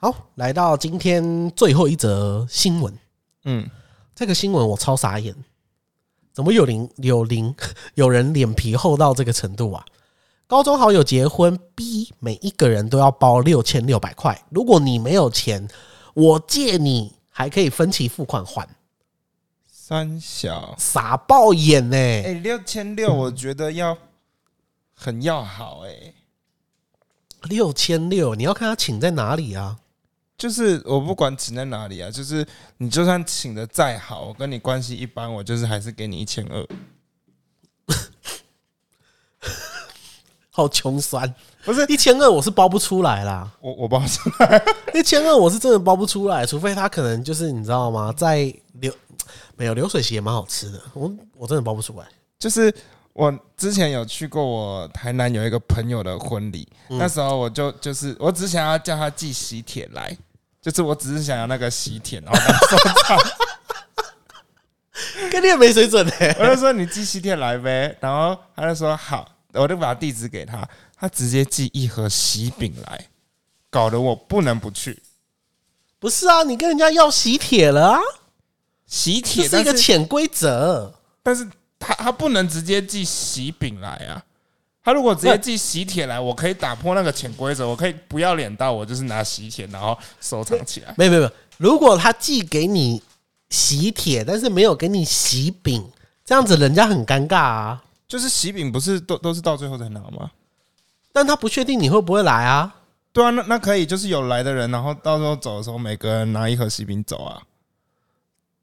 [0.03, 2.99] 好，来到今天最后一则新闻。
[3.45, 3.69] 嗯，
[4.15, 5.35] 这个新闻我超傻眼，
[6.33, 7.55] 怎么有零有零
[7.97, 9.85] 有人脸皮厚到这个程度啊？
[10.47, 14.43] 高中好友结婚，逼每一个人都要包六千六百块。
[14.49, 15.69] 如果你没有钱，
[16.15, 18.67] 我借你，还可以分期付款还，
[19.71, 23.99] 三小，傻爆眼呢、哎，六千六，我觉得要
[24.95, 26.15] 很要好哎。
[27.43, 29.80] 六千六，你要看他请在哪里啊？
[30.41, 32.47] 就是我不管请在哪里啊，就是
[32.79, 36.67] 你就算请的再好，我跟你关系一般，我就是还是给你一千二。
[40.49, 41.85] 好穷酸，不是。
[41.89, 44.65] 一千二我是包不出来啦，我我包出来，
[44.99, 48.91] 一千二我是真的包不出来，除非他可能就是你知道吗，在流
[49.57, 52.07] 没有流水席也蛮好吃的，我我真的包不出来。
[52.39, 52.75] 就是
[53.13, 60.17] 我之前有去过我台南有一个朋友的婚礼，那时候我就就是我只想要叫他寄喜帖来，
[60.61, 63.19] 就是我只是想要那个喜帖，然后当收藏。
[65.31, 70.69] 跟你也没水准呢、我就说你寄喜帖来呗，然后他就说好，我就把地址给他，
[70.99, 73.07] 他直接寄一盒喜饼来，
[73.71, 75.03] 搞得我不能不去。
[75.99, 78.01] 不是啊，你跟人家要喜帖了啊，
[78.87, 80.95] 喜帖，这是一个潜规则。
[81.23, 84.23] 但是他他不能直接寄喜饼来啊。
[84.83, 90.95] 他如果直接寄喜帖来，我可以打破那个潜规则，我可以不要脸到我就是拿喜帖然后收藏起来。
[90.97, 93.03] 没有没有没有，如果他寄给你
[93.51, 95.87] 喜帖，但是没有给你喜饼，
[96.25, 97.83] 这样子人家很尴尬啊。
[98.09, 100.31] 就是喜饼不是都都是到最后才拿吗？
[101.13, 102.77] 但他不确定你会不会来啊。
[103.13, 107.43] 对啊，那那可以，就是有来的人，然后到时候走的时候，每个人拿一盒喜饼走啊。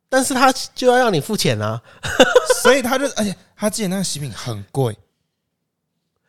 [0.09, 1.81] 但是他就要让你付钱啊。
[2.63, 4.97] 所以他就，而且他寄的那个喜饼很贵，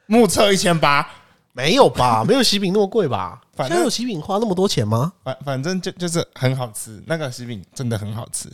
[0.09, 1.07] 目测一千八，
[1.53, 2.25] 没有吧？
[2.27, 3.41] 没有喜饼那么贵吧？
[3.55, 5.13] 反正现在有喜饼花那么多钱吗？
[5.23, 8.51] 反反正就就是很好吃，那个喜饼真的很好吃。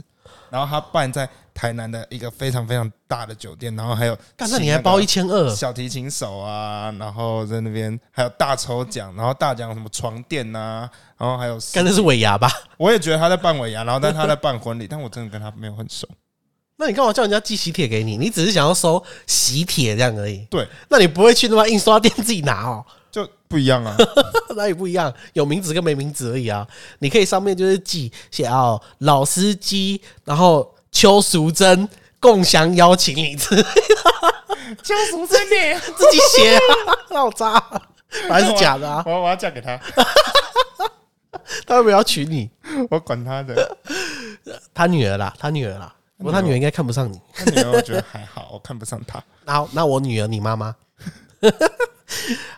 [0.50, 5.54] 然后他办在台南的一个非常非常大的酒店，然后还有干，那请你还包一千二？
[5.54, 12.50] 小提琴手啊，然后在那边还有大抽奖，然后大奖有什么床垫呐、然后还有干的是尾牙吧？
[12.78, 16.08] 我也觉得他在办尾牙，然后但他在办婚礼， 但我真的跟他没有很熟。
[16.84, 18.18] 那你干嘛叫人家寄喜帖给你？
[18.18, 20.46] 你只是想要收喜帖这样而已。
[20.50, 22.84] 对，那你不会去他妈印刷店自己拿哦？
[23.10, 23.96] 就不一样啊。
[24.54, 26.66] 那也不一样，有名字跟没名字而已啊。
[26.98, 31.88] 你可以上面就是寄写哦，老司机，然后邱淑贞
[32.20, 35.80] 共享邀请你自叫什么真的？
[35.96, 36.60] 自己写、啊，
[37.16, 37.80] 好渣，
[38.28, 39.02] 还是假的啊？
[39.06, 39.80] 我我要嫁给他，
[41.66, 42.50] 他会不会要娶你？
[42.90, 43.74] 我管他的。
[44.74, 45.94] 他女儿啦，他女儿啦。
[46.24, 47.20] 不过他女儿应该看不上你。
[47.34, 49.22] 他女儿我觉得还好，我看不上他。
[49.44, 50.74] 好，那我女儿，你妈妈。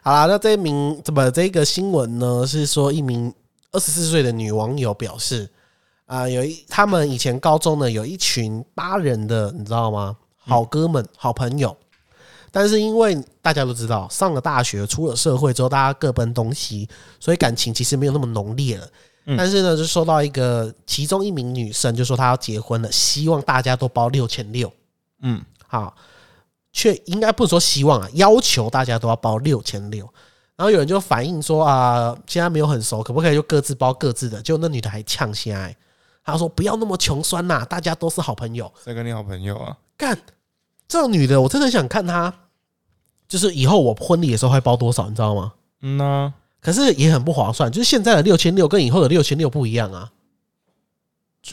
[0.05, 2.47] 好啦，那这一名怎么这个新闻呢？
[2.47, 3.35] 是说一名
[3.73, 5.51] 二十四岁的女网友表示，
[6.05, 10.17] 啊、有一他们以前高中呢有一群八人的，你知道吗？
[10.37, 11.77] 好哥们、好朋友，
[12.53, 18.89] 但是因为大家都知道，上了大学、出了社会之后，大家各奔东西，所以感情其实没有那么浓烈了。
[19.37, 24.73] 但是呢，就收到一个其中一名女生就说她要结婚了，希望大家都包六千六。
[25.23, 25.97] 嗯，好，
[26.73, 30.09] 却应该不是说希望啊，要求大家都要包六千六。
[30.55, 34.41] 然后有人就反映说啊，现在没有很熟，可不可以就各自包各自的？
[34.41, 35.77] 结果那女的还呛起来，
[36.25, 38.73] 她说不要那么穷酸呐、大家都是好朋友。
[38.85, 39.77] 谁跟你好朋友啊？
[39.97, 40.17] 干，
[40.87, 42.33] 这种女的我真的想看她，
[43.27, 45.53] 就是以后我婚礼的时候会包多少，你知道吗？
[45.83, 46.33] 嗯呐、
[46.67, 50.11] 可是也很不划算，就是现在的六千六跟以后的六千六不一样啊！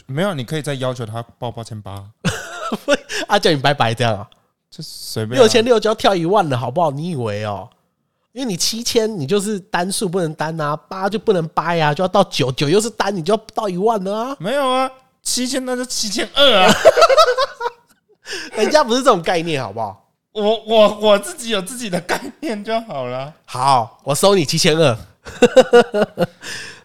[0.06, 2.04] 没有，你可以再要求他报八千八，
[3.28, 4.28] 啊，叫你拜拜这样啊，
[4.68, 6.90] 就随便啊六千六就要跳一万了，好不好？
[6.90, 7.70] 你以为哦？
[8.32, 14.36] 因为你七千，你就是单数不能单啊，八就不能掰啊，就要到九，九又是单，你就要到一万了啊！
[14.40, 14.90] 没有啊，
[15.22, 16.74] 七千那就七千二啊。
[18.58, 20.03] 人家不是这种概念，好不好？
[20.34, 23.32] 我我我自己有自己的概念就好了。
[23.44, 24.98] 好，我收你七千二。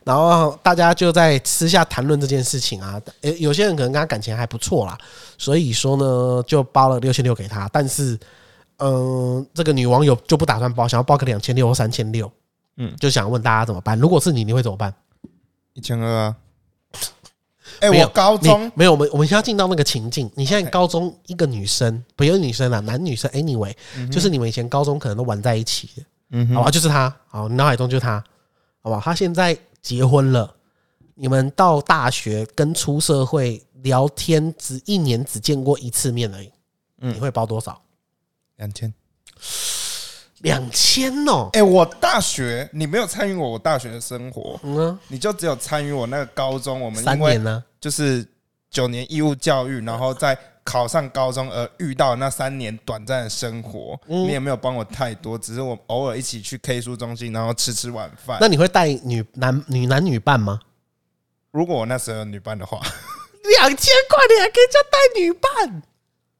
[0.03, 4.95] 然后大家就在私下谈论这件事情啊，诶，有些人可能跟他感情还不错啦，
[5.37, 8.17] 所以说呢，就包了六千六给他，但是，
[8.77, 12.31] 嗯、这个女网友就不打算包，想要包个两千六或三千六，
[12.77, 13.99] 嗯就想问大家怎么办？
[13.99, 14.93] 如果是你，你会怎么办？
[15.73, 16.35] 一千二啊。
[17.79, 23.73] 哎、我高中没有，我们我们现在进到那个情境，你现在高中一个女生，不有女生啊，男女生，anyway，、
[24.11, 28.23] 就是你们以前高中可能都玩在一起的，嗯好吧，就是他，好，你脑海中就是他，
[28.81, 30.53] 好吧，他现在结婚了，
[31.15, 36.51] 你们到大学跟出社会聊天只一年只见过一次面而已，
[36.99, 37.81] 嗯你会包多少？
[38.57, 38.93] 两千。
[40.41, 47.63] 两千哦，哎、我大学你没有参与过我大学的生活，嗯啊，你就只有参与我那个高中，我们三年呢？
[47.79, 48.25] 就是
[48.69, 58.37] 九年义务教育，然后在考上高中而遇到那三年短暂的生活，嗯你也没有帮我太多，只是我偶尔一起去 K 书中心，然后吃吃晚饭。
[58.39, 60.59] 那你会带女男女男女伴吗？
[61.51, 62.79] 如果我那时候有女伴的话，
[63.57, 65.81] 两千块你还可以叫带女伴？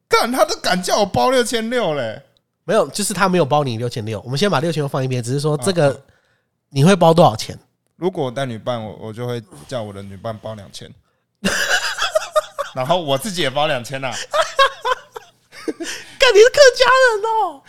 [0.08, 2.22] 干他都敢叫我包六千六嘞，
[2.70, 4.20] 没有，就是他没有包你六千六。
[4.20, 6.00] 我们先把六千六放一边，只是说这啊个
[6.68, 7.58] 你会包多少钱？
[7.96, 10.88] 如果我带女伴，我我就会叫我的女伴包两千，
[12.72, 14.12] 然后我自己也包两千呐。
[15.66, 17.60] 看，你是客家人哦。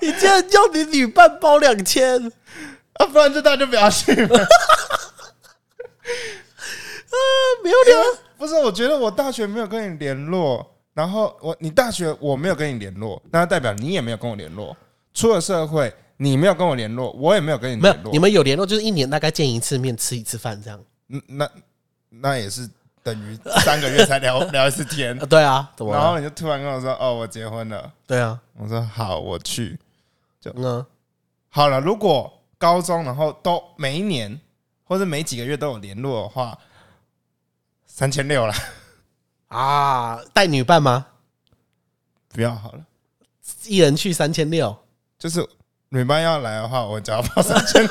[0.00, 2.20] 你竟然叫你女伴包两千，
[2.94, 4.38] 啊，不然就大家就不要去 了。
[7.10, 7.16] 啊
[7.62, 8.02] 没有聊。
[8.36, 14.76] 不是，我觉得我大学没有跟你联络，然后我你大学我没有跟你联络，那代表你也没有跟我联络。
[15.14, 18.12] 出了社会，你没有跟我联络，我也没有跟你没有联，络。
[18.12, 20.80] 你们有联络，就是一年大概见一次面，吃一次饭这样。
[21.08, 21.48] 嗯那
[22.08, 22.68] 那也是
[23.02, 25.98] 等于三个月才聊聊一次天啊，， 对啊，怎么了？
[25.98, 27.92] 然后你就突然跟我说：“哦，我结婚了。
[28.06, 29.78] 对啊，”我说：“好，我去。
[30.40, 30.84] 就嗯，”
[31.48, 34.40] 好了，如果高中然后都每一年
[34.84, 36.56] 或者每几个月都有联络的话，
[37.86, 38.54] 三千六了，
[39.52, 41.06] 啊，带女伴吗？
[42.32, 42.80] 不要好了。
[43.64, 44.74] 一人去三千六，
[45.18, 45.46] 就是
[45.90, 47.90] 女伴要来的话，我只要包三千六，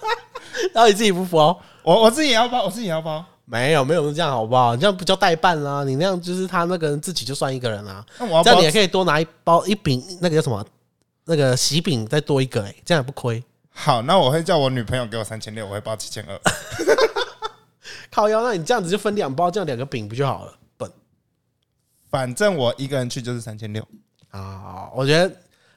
[0.72, 1.58] 然后你自己不服哦？
[1.82, 3.22] 我我自己也要包，我自己也要包。
[3.44, 4.74] 没有，没有这样好不好？
[4.74, 10.64] 你这样不叫代办啦，你那样就是他那个人自己就算一个人啦，那我要包这样你也可以多拿一包一饼，那个叫什么？
[11.26, 13.44] 那个喜饼再多一个、哎，这样也不亏。
[13.70, 16.40] 好，那我会叫我女朋友给我三千六，我会包七千二。
[18.10, 20.54] 靠腰，那你这样子就分两包，这样两个饼不就好了？
[22.16, 23.86] 笨反正我一个人去就是三千六。
[24.30, 24.90] 啊！
[24.94, 25.34] 我觉得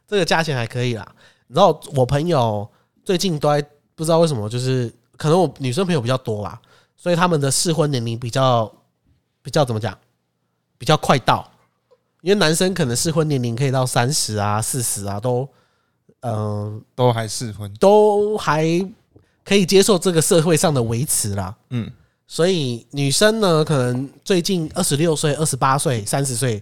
[0.08, 1.08] 这个价钱还可以啦。
[1.48, 2.70] 你知道我朋友
[3.06, 3.66] 最近都在
[3.96, 6.60] 不知道为什么，就是可能我女生朋友比较多啦，
[6.98, 8.70] 所以他们的适婚年龄比较
[9.42, 9.98] 比较怎么讲，
[10.78, 11.50] 比较快到。
[12.22, 15.48] 因为男生可能适婚年龄可以到三十啊、四十啊，都
[16.22, 18.66] 嗯、都还适婚，都还
[19.46, 21.56] 可以接受这个社会上的维持啦。
[21.70, 21.90] 嗯，
[22.32, 26.62] 所以女生呢，可能最近二十六岁、二十八岁、三十岁，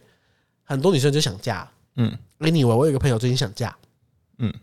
[0.64, 1.70] 很多女生就想嫁。
[1.98, 3.76] 嗯，anyway，我有一个朋友最近想嫁，
[4.38, 4.54] 嗯，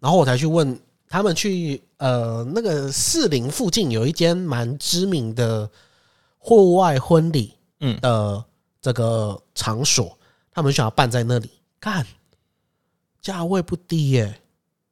[0.00, 5.70] 然后我才去问他们去呃那个士林附近有一间蛮知名的
[6.38, 8.00] 户外婚礼嗯。
[8.00, 8.42] 的
[8.80, 10.16] 这个场所，
[10.50, 11.50] 他们想要办在那里。
[11.78, 12.06] 干，
[13.20, 14.40] 价位不低耶、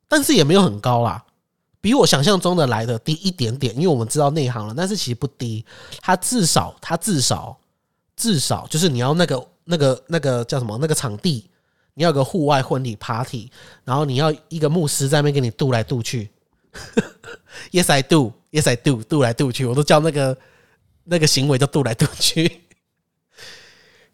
[0.07, 1.24] 但是也没有很高啦，
[1.81, 5.64] 比我想象中的来的低一点点，因为我们知道内行了，但是其实不低，
[6.01, 7.57] 它至少它至少
[8.16, 10.77] 至少就是你要那个那个那个叫什么？
[10.81, 11.49] 那个场地，
[11.95, 13.51] 你要有个户外婚礼 party，
[13.85, 16.31] 然后你要一个牧师在那边给你渡来渡去
[17.70, 20.37] ，Yes I do, Yes I do，渡来渡去，我都叫那个
[21.05, 22.62] 那个行为叫渡来渡去。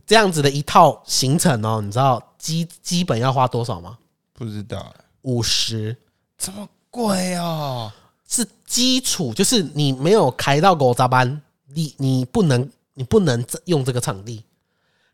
[0.05, 3.97] 这样子的一套行程哦，你知道基基本要花多少吗？
[4.35, 4.95] 不知道。
[5.23, 5.97] 五十。
[6.37, 7.90] 这么贵哦。
[8.28, 11.43] 是基础，就是你没有开到狗杂班，
[11.74, 14.45] 你你不能你不能用这个场地。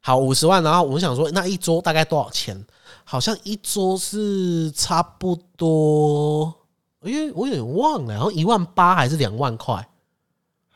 [0.00, 2.64] 好，五十万，然后我们想说，那一桌大概多少钱？
[3.02, 6.54] 好像一桌是差不多，
[7.02, 9.74] 因为我有点忘了，然后一万八还是两万块？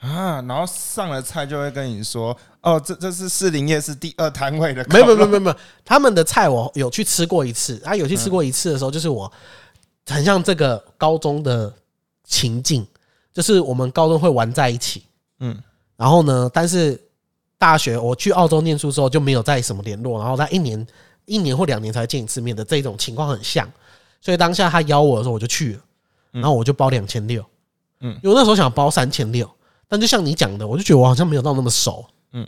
[0.00, 9.30] 啊，然后上了菜就会跟你说，哦，这这是四林夜市第二摊位的烤没有肉，没有没有没有，他们的菜我有去吃过一次，啊，有去吃过一次的时候，就是我
[10.06, 11.72] 很像这个高中的
[12.24, 12.86] 情境，
[13.32, 15.04] 就是我们高中会玩在一起，
[15.40, 15.56] 嗯。
[15.96, 17.00] 然后呢，但是
[17.58, 20.84] 大学我去澳洲念书之后就没有再什么联络，然后他一年
[21.26, 23.70] 一年或两年才见一次面的这种情况很像，
[24.20, 25.80] 所以当下他邀我的时候我就去了，
[26.32, 27.44] 然后我就包两千六，
[28.00, 28.18] 嗯。
[28.22, 29.48] 因为我那时候想包三千六，
[29.86, 32.46] 但就像你讲的，我就觉得我好像没有到那么熟，嗯。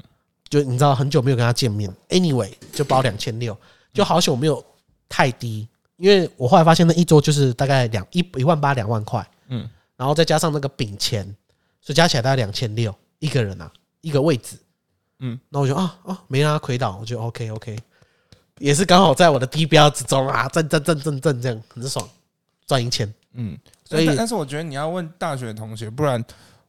[0.51, 3.57] 就你知道很久没有跟他见面，anyway 就包两千六，
[3.93, 4.63] 就好险我没有
[5.09, 5.67] 太低，
[5.97, 11.25] 因为我后来发现那一桌就是大概两一一万八两万块，嗯然后再加上那个饼钱，
[11.81, 13.71] 所以加起来大概两千六一个人啊，
[14.01, 14.57] 一个位置。
[15.21, 17.79] 嗯，那我就啊啊没让他亏到，我就 OK OK，
[18.59, 22.07] 也是刚好在我的低标之中啊，挣挣挣挣挣这样很爽，
[22.67, 23.13] 赚一千。
[23.35, 26.23] 嗯，所以但但是我觉得你要问大学同学，不然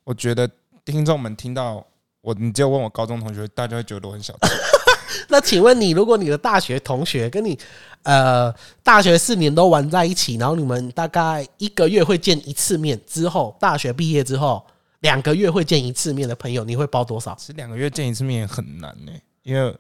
[0.04, 0.48] 我觉得
[0.86, 1.86] 听众们听到
[2.22, 4.40] 我，你只有问我高中同学，大家会觉得我很小气。
[5.30, 7.58] 那请问你，如果你的大学同学跟你
[8.04, 8.54] 呃
[8.84, 14.66] 大学四年都玩在一起，然后你们大概一个月会见一次面，之后大学毕业之后
[15.02, 17.36] 两个月会见一次面的朋友，你会包多少？
[17.40, 19.12] 其实两个月见一次面也很难呢、
[19.44, 19.76] 因为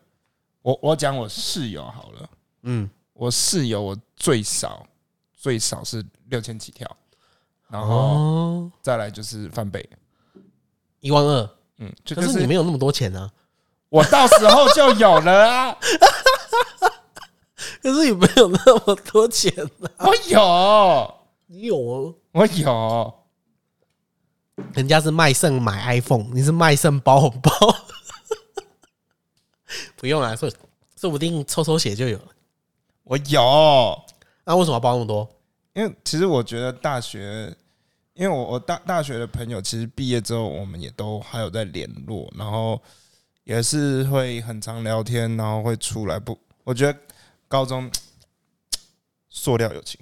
[0.61, 2.29] 我我讲我室友好了，
[2.63, 4.85] 嗯，我室友我最少
[5.35, 6.89] 最少是六千起跳，
[7.69, 9.87] 然后哦，再来就是翻倍，
[10.99, 13.31] 一万二，嗯，就可就是是你没有那么多钱啊。
[13.95, 15.77] 我到时候就有了啊，
[17.81, 19.49] 可是你没有那么多钱
[19.95, 21.15] 啊，我有，
[21.45, 23.13] 你有哦，我有，
[24.73, 27.49] 人家是卖肾买 iPhone，你是卖肾包红包，
[29.95, 30.51] 不用啦，说
[30.99, 32.27] 说不定抽抽血就有了。
[33.05, 34.03] 我有。
[34.43, 35.25] 那为什么要包那么多？
[35.73, 37.55] 因为其实我觉得大学，
[38.13, 42.81] 因为我我大大学的朋友，其实毕业之后我们也都还有在联络，然后
[43.45, 46.37] 也是会很常聊天，然后会出来不？
[46.65, 46.99] 我觉得
[47.47, 47.89] 高中
[49.29, 49.97] 塑料友情。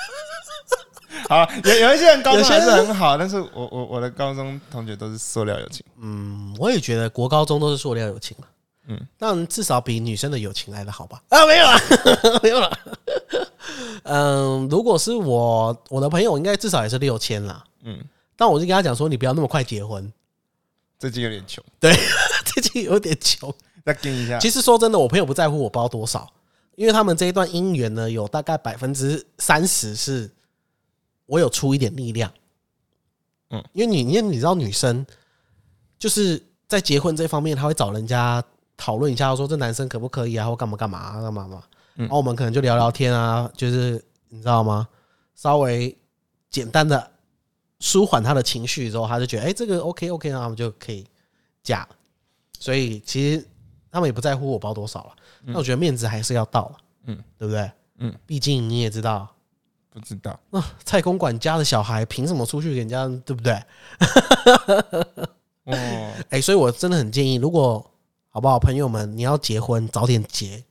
[1.28, 5.84] 好，有有一些人高中还是很好，但是我我我的高中同学都是塑料友情。
[6.00, 8.46] 嗯，我也觉得国高中都是塑料友情了。
[8.46, 8.50] 嗯
[8.86, 11.22] 嗯，但至少比女生的友情来的好吧？
[11.30, 11.80] 啊，没有了，
[12.44, 12.78] 没有了。
[14.02, 17.64] 嗯，如果是我我的朋友，应该至少也是六千啦。
[17.84, 17.98] 嗯，
[18.36, 20.12] 但我就跟他讲说，你不要那么快结婚，
[20.98, 21.90] 最近有点穷，最
[22.68, 23.52] 近有点穷。
[23.84, 24.38] 再跟一下。
[24.38, 26.26] 其实说真的，我朋友不在乎我包多少，
[26.74, 30.30] 因为他们这一段姻缘呢，有大概百分之三十是
[31.26, 32.32] 我有出一点力量。
[33.50, 35.04] 嗯嗯，因为你因为你知道女生
[35.98, 38.42] 就是在结婚这方面，她会找人家
[38.76, 41.62] 讨论一下，说这男生可不可以啊，或干嘛干嘛啊干嘛嘛。
[41.96, 44.88] 嗯然后我们可能就聊聊天啊，就是你知道吗？
[45.36, 45.96] 稍微
[46.50, 47.10] 简单的
[47.80, 51.06] 舒缓他的情绪之后，他就觉得哎、这个 OK OK，那我们就可以
[51.62, 51.86] 嫁。
[52.64, 53.46] 所以其实
[53.90, 55.12] 他们也不在乎我包多少了，
[55.42, 57.14] 那我觉得面子还是要到了，嗯。
[57.14, 57.70] 嗯，对不对？
[57.98, 59.28] 嗯，毕竟你也知道，
[59.90, 63.52] 不知道，啊，蔡公管家的小孩凭什么出去给人家，对不对？
[65.64, 67.84] 哦， 哎、所以我真的很建议，如果
[68.30, 70.64] 好不好，朋友们，你要结婚早点结，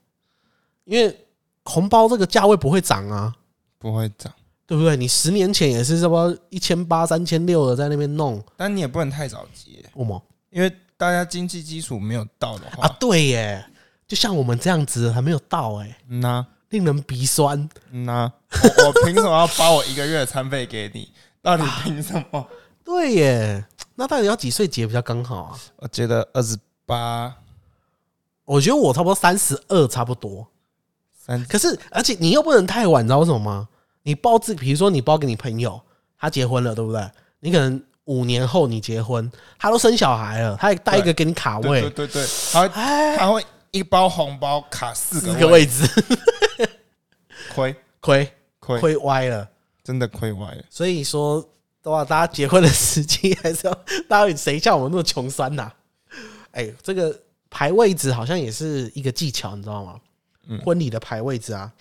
[0.82, 1.16] 因为
[1.62, 3.32] 红包这个价位不会涨啊，
[3.78, 4.32] 不会涨，
[4.66, 4.96] 对不对？
[4.96, 10.20] 你十年前也是什么一千八、三千六的在那边弄，但你也不能太早结，我么？
[10.50, 12.96] 因为大家经济基础没有到的话啊，？
[12.98, 13.62] 对耶，
[14.08, 17.68] 就像我们这样子还没有到哎，嗯呐令人鼻酸。
[17.90, 18.32] 嗯呐，
[18.78, 21.12] 我 我凭什么要包我一个月的餐费给你？
[21.42, 22.48] 到底凭什么？
[22.82, 23.64] 对耶，
[23.96, 25.58] 那到底要几岁结比较刚好啊？
[25.76, 27.36] 我觉得二十八
[28.46, 30.46] 我觉得我差不多三十二差不多，
[31.14, 33.68] 三可是而且你又不能太晚，你知道为什么吗？
[34.04, 35.78] 你包自，比如说你包给你朋友，
[36.18, 37.06] 他结婚了，对不对？
[37.40, 42.68] 你可能五年后你结婚，他都生小孩了，他还带一个给你卡对对位，对对，他
[43.16, 45.88] 他会一包红包卡四四个个位置，
[47.54, 47.74] 亏。
[48.00, 48.30] 亏。
[48.60, 48.80] 亏。
[48.80, 49.48] 亏歪了。
[49.82, 50.62] 真的亏歪了。
[50.68, 51.40] 所以说
[51.82, 53.74] 的话，大家结婚的时机还是要，
[54.08, 55.70] 大家谁像我们那么穷酸呐、
[56.52, 60.00] 哎、这个排位置好像也是一个技巧，你知道吗？
[60.46, 60.58] 嗯。
[60.60, 61.72] 婚礼的排位置啊，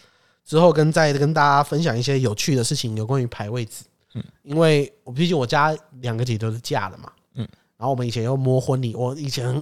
[0.46, 3.84] 之后跟再跟大家分享一些有趣的事情，有关于排位置。
[4.16, 7.48] 嗯因为我毕竟我家两个姐都是嫁的嘛，嗯
[7.78, 9.62] 然后我们以前要摸婚礼，我以前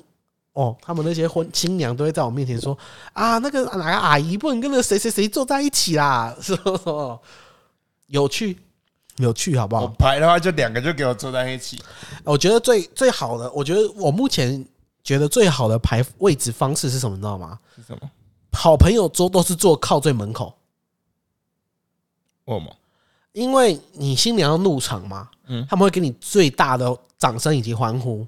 [0.54, 2.78] 哦，他们那些婚新娘都会在我面前说
[3.14, 6.84] 啊，那个哪个阿姨不能跟那个谁谁谁坐在一起啦，是不是？
[8.08, 8.58] 有趣，
[9.18, 9.84] 有趣，好不好？
[9.84, 11.82] 我排的话就两个就给我坐在一起，
[12.26, 14.66] 我觉得最最好的，我觉得我目前
[15.02, 17.16] 觉得最好的排位置方式是什么？
[17.16, 17.58] 你知道吗？
[17.76, 18.12] 是什么？
[18.52, 20.54] 好朋友桌都是坐靠最门口，
[22.44, 22.68] 我吗？
[23.34, 28.26] 因为你新娘要入场嘛，嗯他们会给你最大的掌声以及欢呼。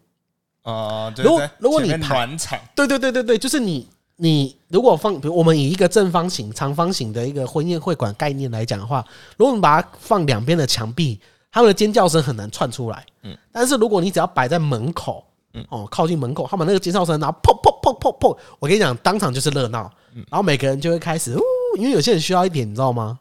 [0.63, 3.85] 哦，对如果如果你排暖场，对对对对对，就是你
[4.15, 11.19] 你如果放，比如我们以一个正方形、长方形的一个婚宴会馆概念来讲的话，如果我们把它放两边的墙壁，
[11.51, 13.05] 他们的尖叫声很难串出来。
[13.23, 19.91] 嗯，但是如果你只要摆在门口，嗯，哦，靠近门口，他们那个尖叫声，然后砰砰砰砰砰，我跟你讲，当场就是热闹。
[20.13, 21.41] 然后每个人就会开始，呜，
[21.77, 23.19] 因为有些人需要一点，你知道吗？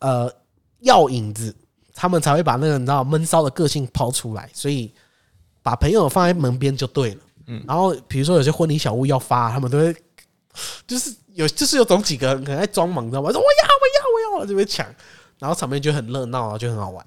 [0.00, 0.30] 呃，
[0.84, 1.54] 药引子，
[1.92, 4.92] 他们才会把那个你知道闷骚的个性抛出来，所以
[5.62, 7.20] 把朋友放在门边就对了。
[7.46, 9.94] 嗯，然后比如说有些婚礼小物要发，他们都会
[10.86, 13.30] 就是有就是有种几个人可能在装忙，你知道吗？
[13.30, 14.86] 说我要我要我要，这边抢，
[15.38, 17.04] 然后场面就很热闹啊，就很好玩。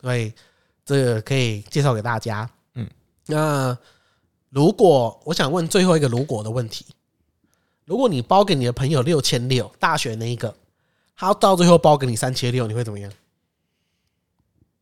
[0.00, 0.32] 所以
[0.84, 2.48] 这个可以介绍给大家。
[2.74, 2.90] 嗯嗯，
[3.26, 3.78] 那
[4.50, 6.86] 如果我想问最后一个如果的问题，
[7.84, 10.54] 如果你包给你的朋友六千六，大学那一个，
[11.14, 13.12] 他到最后包给你三千六，你会怎么样？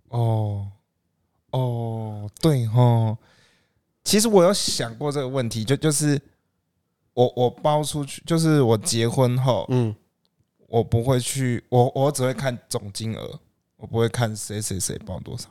[0.08, 0.70] 哦
[1.50, 3.16] 哦，对哦，
[4.02, 6.20] 其实我有想过这个问题，就就是
[7.12, 9.94] 我我包出去，就是我结婚后，嗯，
[10.66, 13.38] 我不会去，我我只会看总金额，
[13.76, 15.48] 我不会看谁谁谁包多少。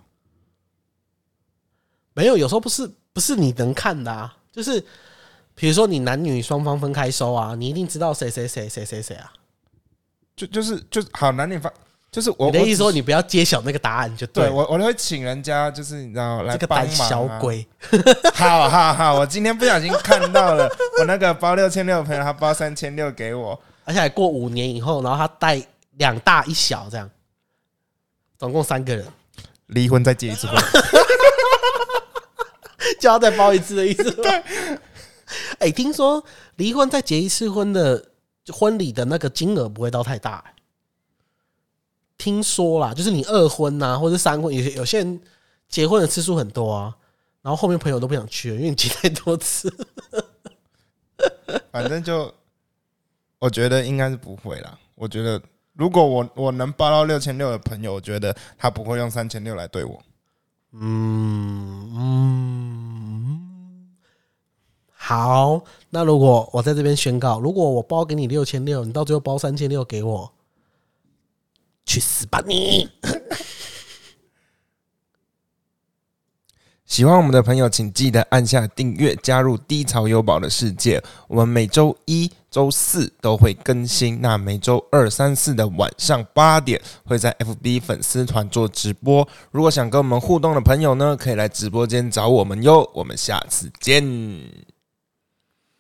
[2.14, 4.84] 没有，有时候不是不是你能看的啊，就是
[5.56, 9.32] 比如说你男女双方分开收啊，你一定知道谁谁谁谁谁谁啊。
[10.40, 11.70] 就就是就是好男女方，
[12.10, 17.68] 就是我你的意思说你不要揭晓那个答案就了对我我都会请人家，就是你知道来这个帮忙、小，鬼，
[18.34, 20.66] 好好好，我今天不小心看到了，
[21.00, 25.62] 我那个包六千六的朋友，他包三千六给我，而且还过五年以后，然后他带
[25.98, 27.10] 两大一小这样，
[28.38, 29.06] 总共三个人，
[29.66, 30.56] 离婚再结一次婚。
[33.00, 34.10] 就要再包一次的意思。
[34.24, 34.44] 对，
[35.60, 36.24] 哎，听说
[36.56, 38.04] 离婚再结一次婚的
[38.52, 40.54] 婚礼的那个金额不会到太大、欸
[42.20, 45.22] 听说啦，就是你二婚呐、或者三婚，有些有些人
[45.70, 46.94] 结婚的次数很多啊，
[47.42, 49.74] 然后后面朋友都不想去了，因为你结太多次。
[51.72, 52.30] 反正就
[53.40, 54.78] 我觉得应该是不会啦。
[54.96, 55.42] 我觉得
[55.72, 60.04] 如果我我能包到六千六的朋友，我觉得他不会用三千六来对我。
[60.74, 63.49] 嗯嗯，
[65.02, 70.32] 好，那如果我在这边宣告，如果我包给你六千六，你到最后包三千六给我，
[71.86, 72.90] 去死吧你！
[76.86, 81.02] 喜欢我们的朋友，请记得按下订阅，加入低潮优宝的世界。
[81.28, 89.28] 我们每周一、周四都会更新，那每周二、三、四的晚上八点会在 FB 粉丝团做直播。
[89.52, 92.88] 如果想跟我们互动的朋友呢，可以来直播间找我们哟。
[92.94, 94.04] 我们下次见。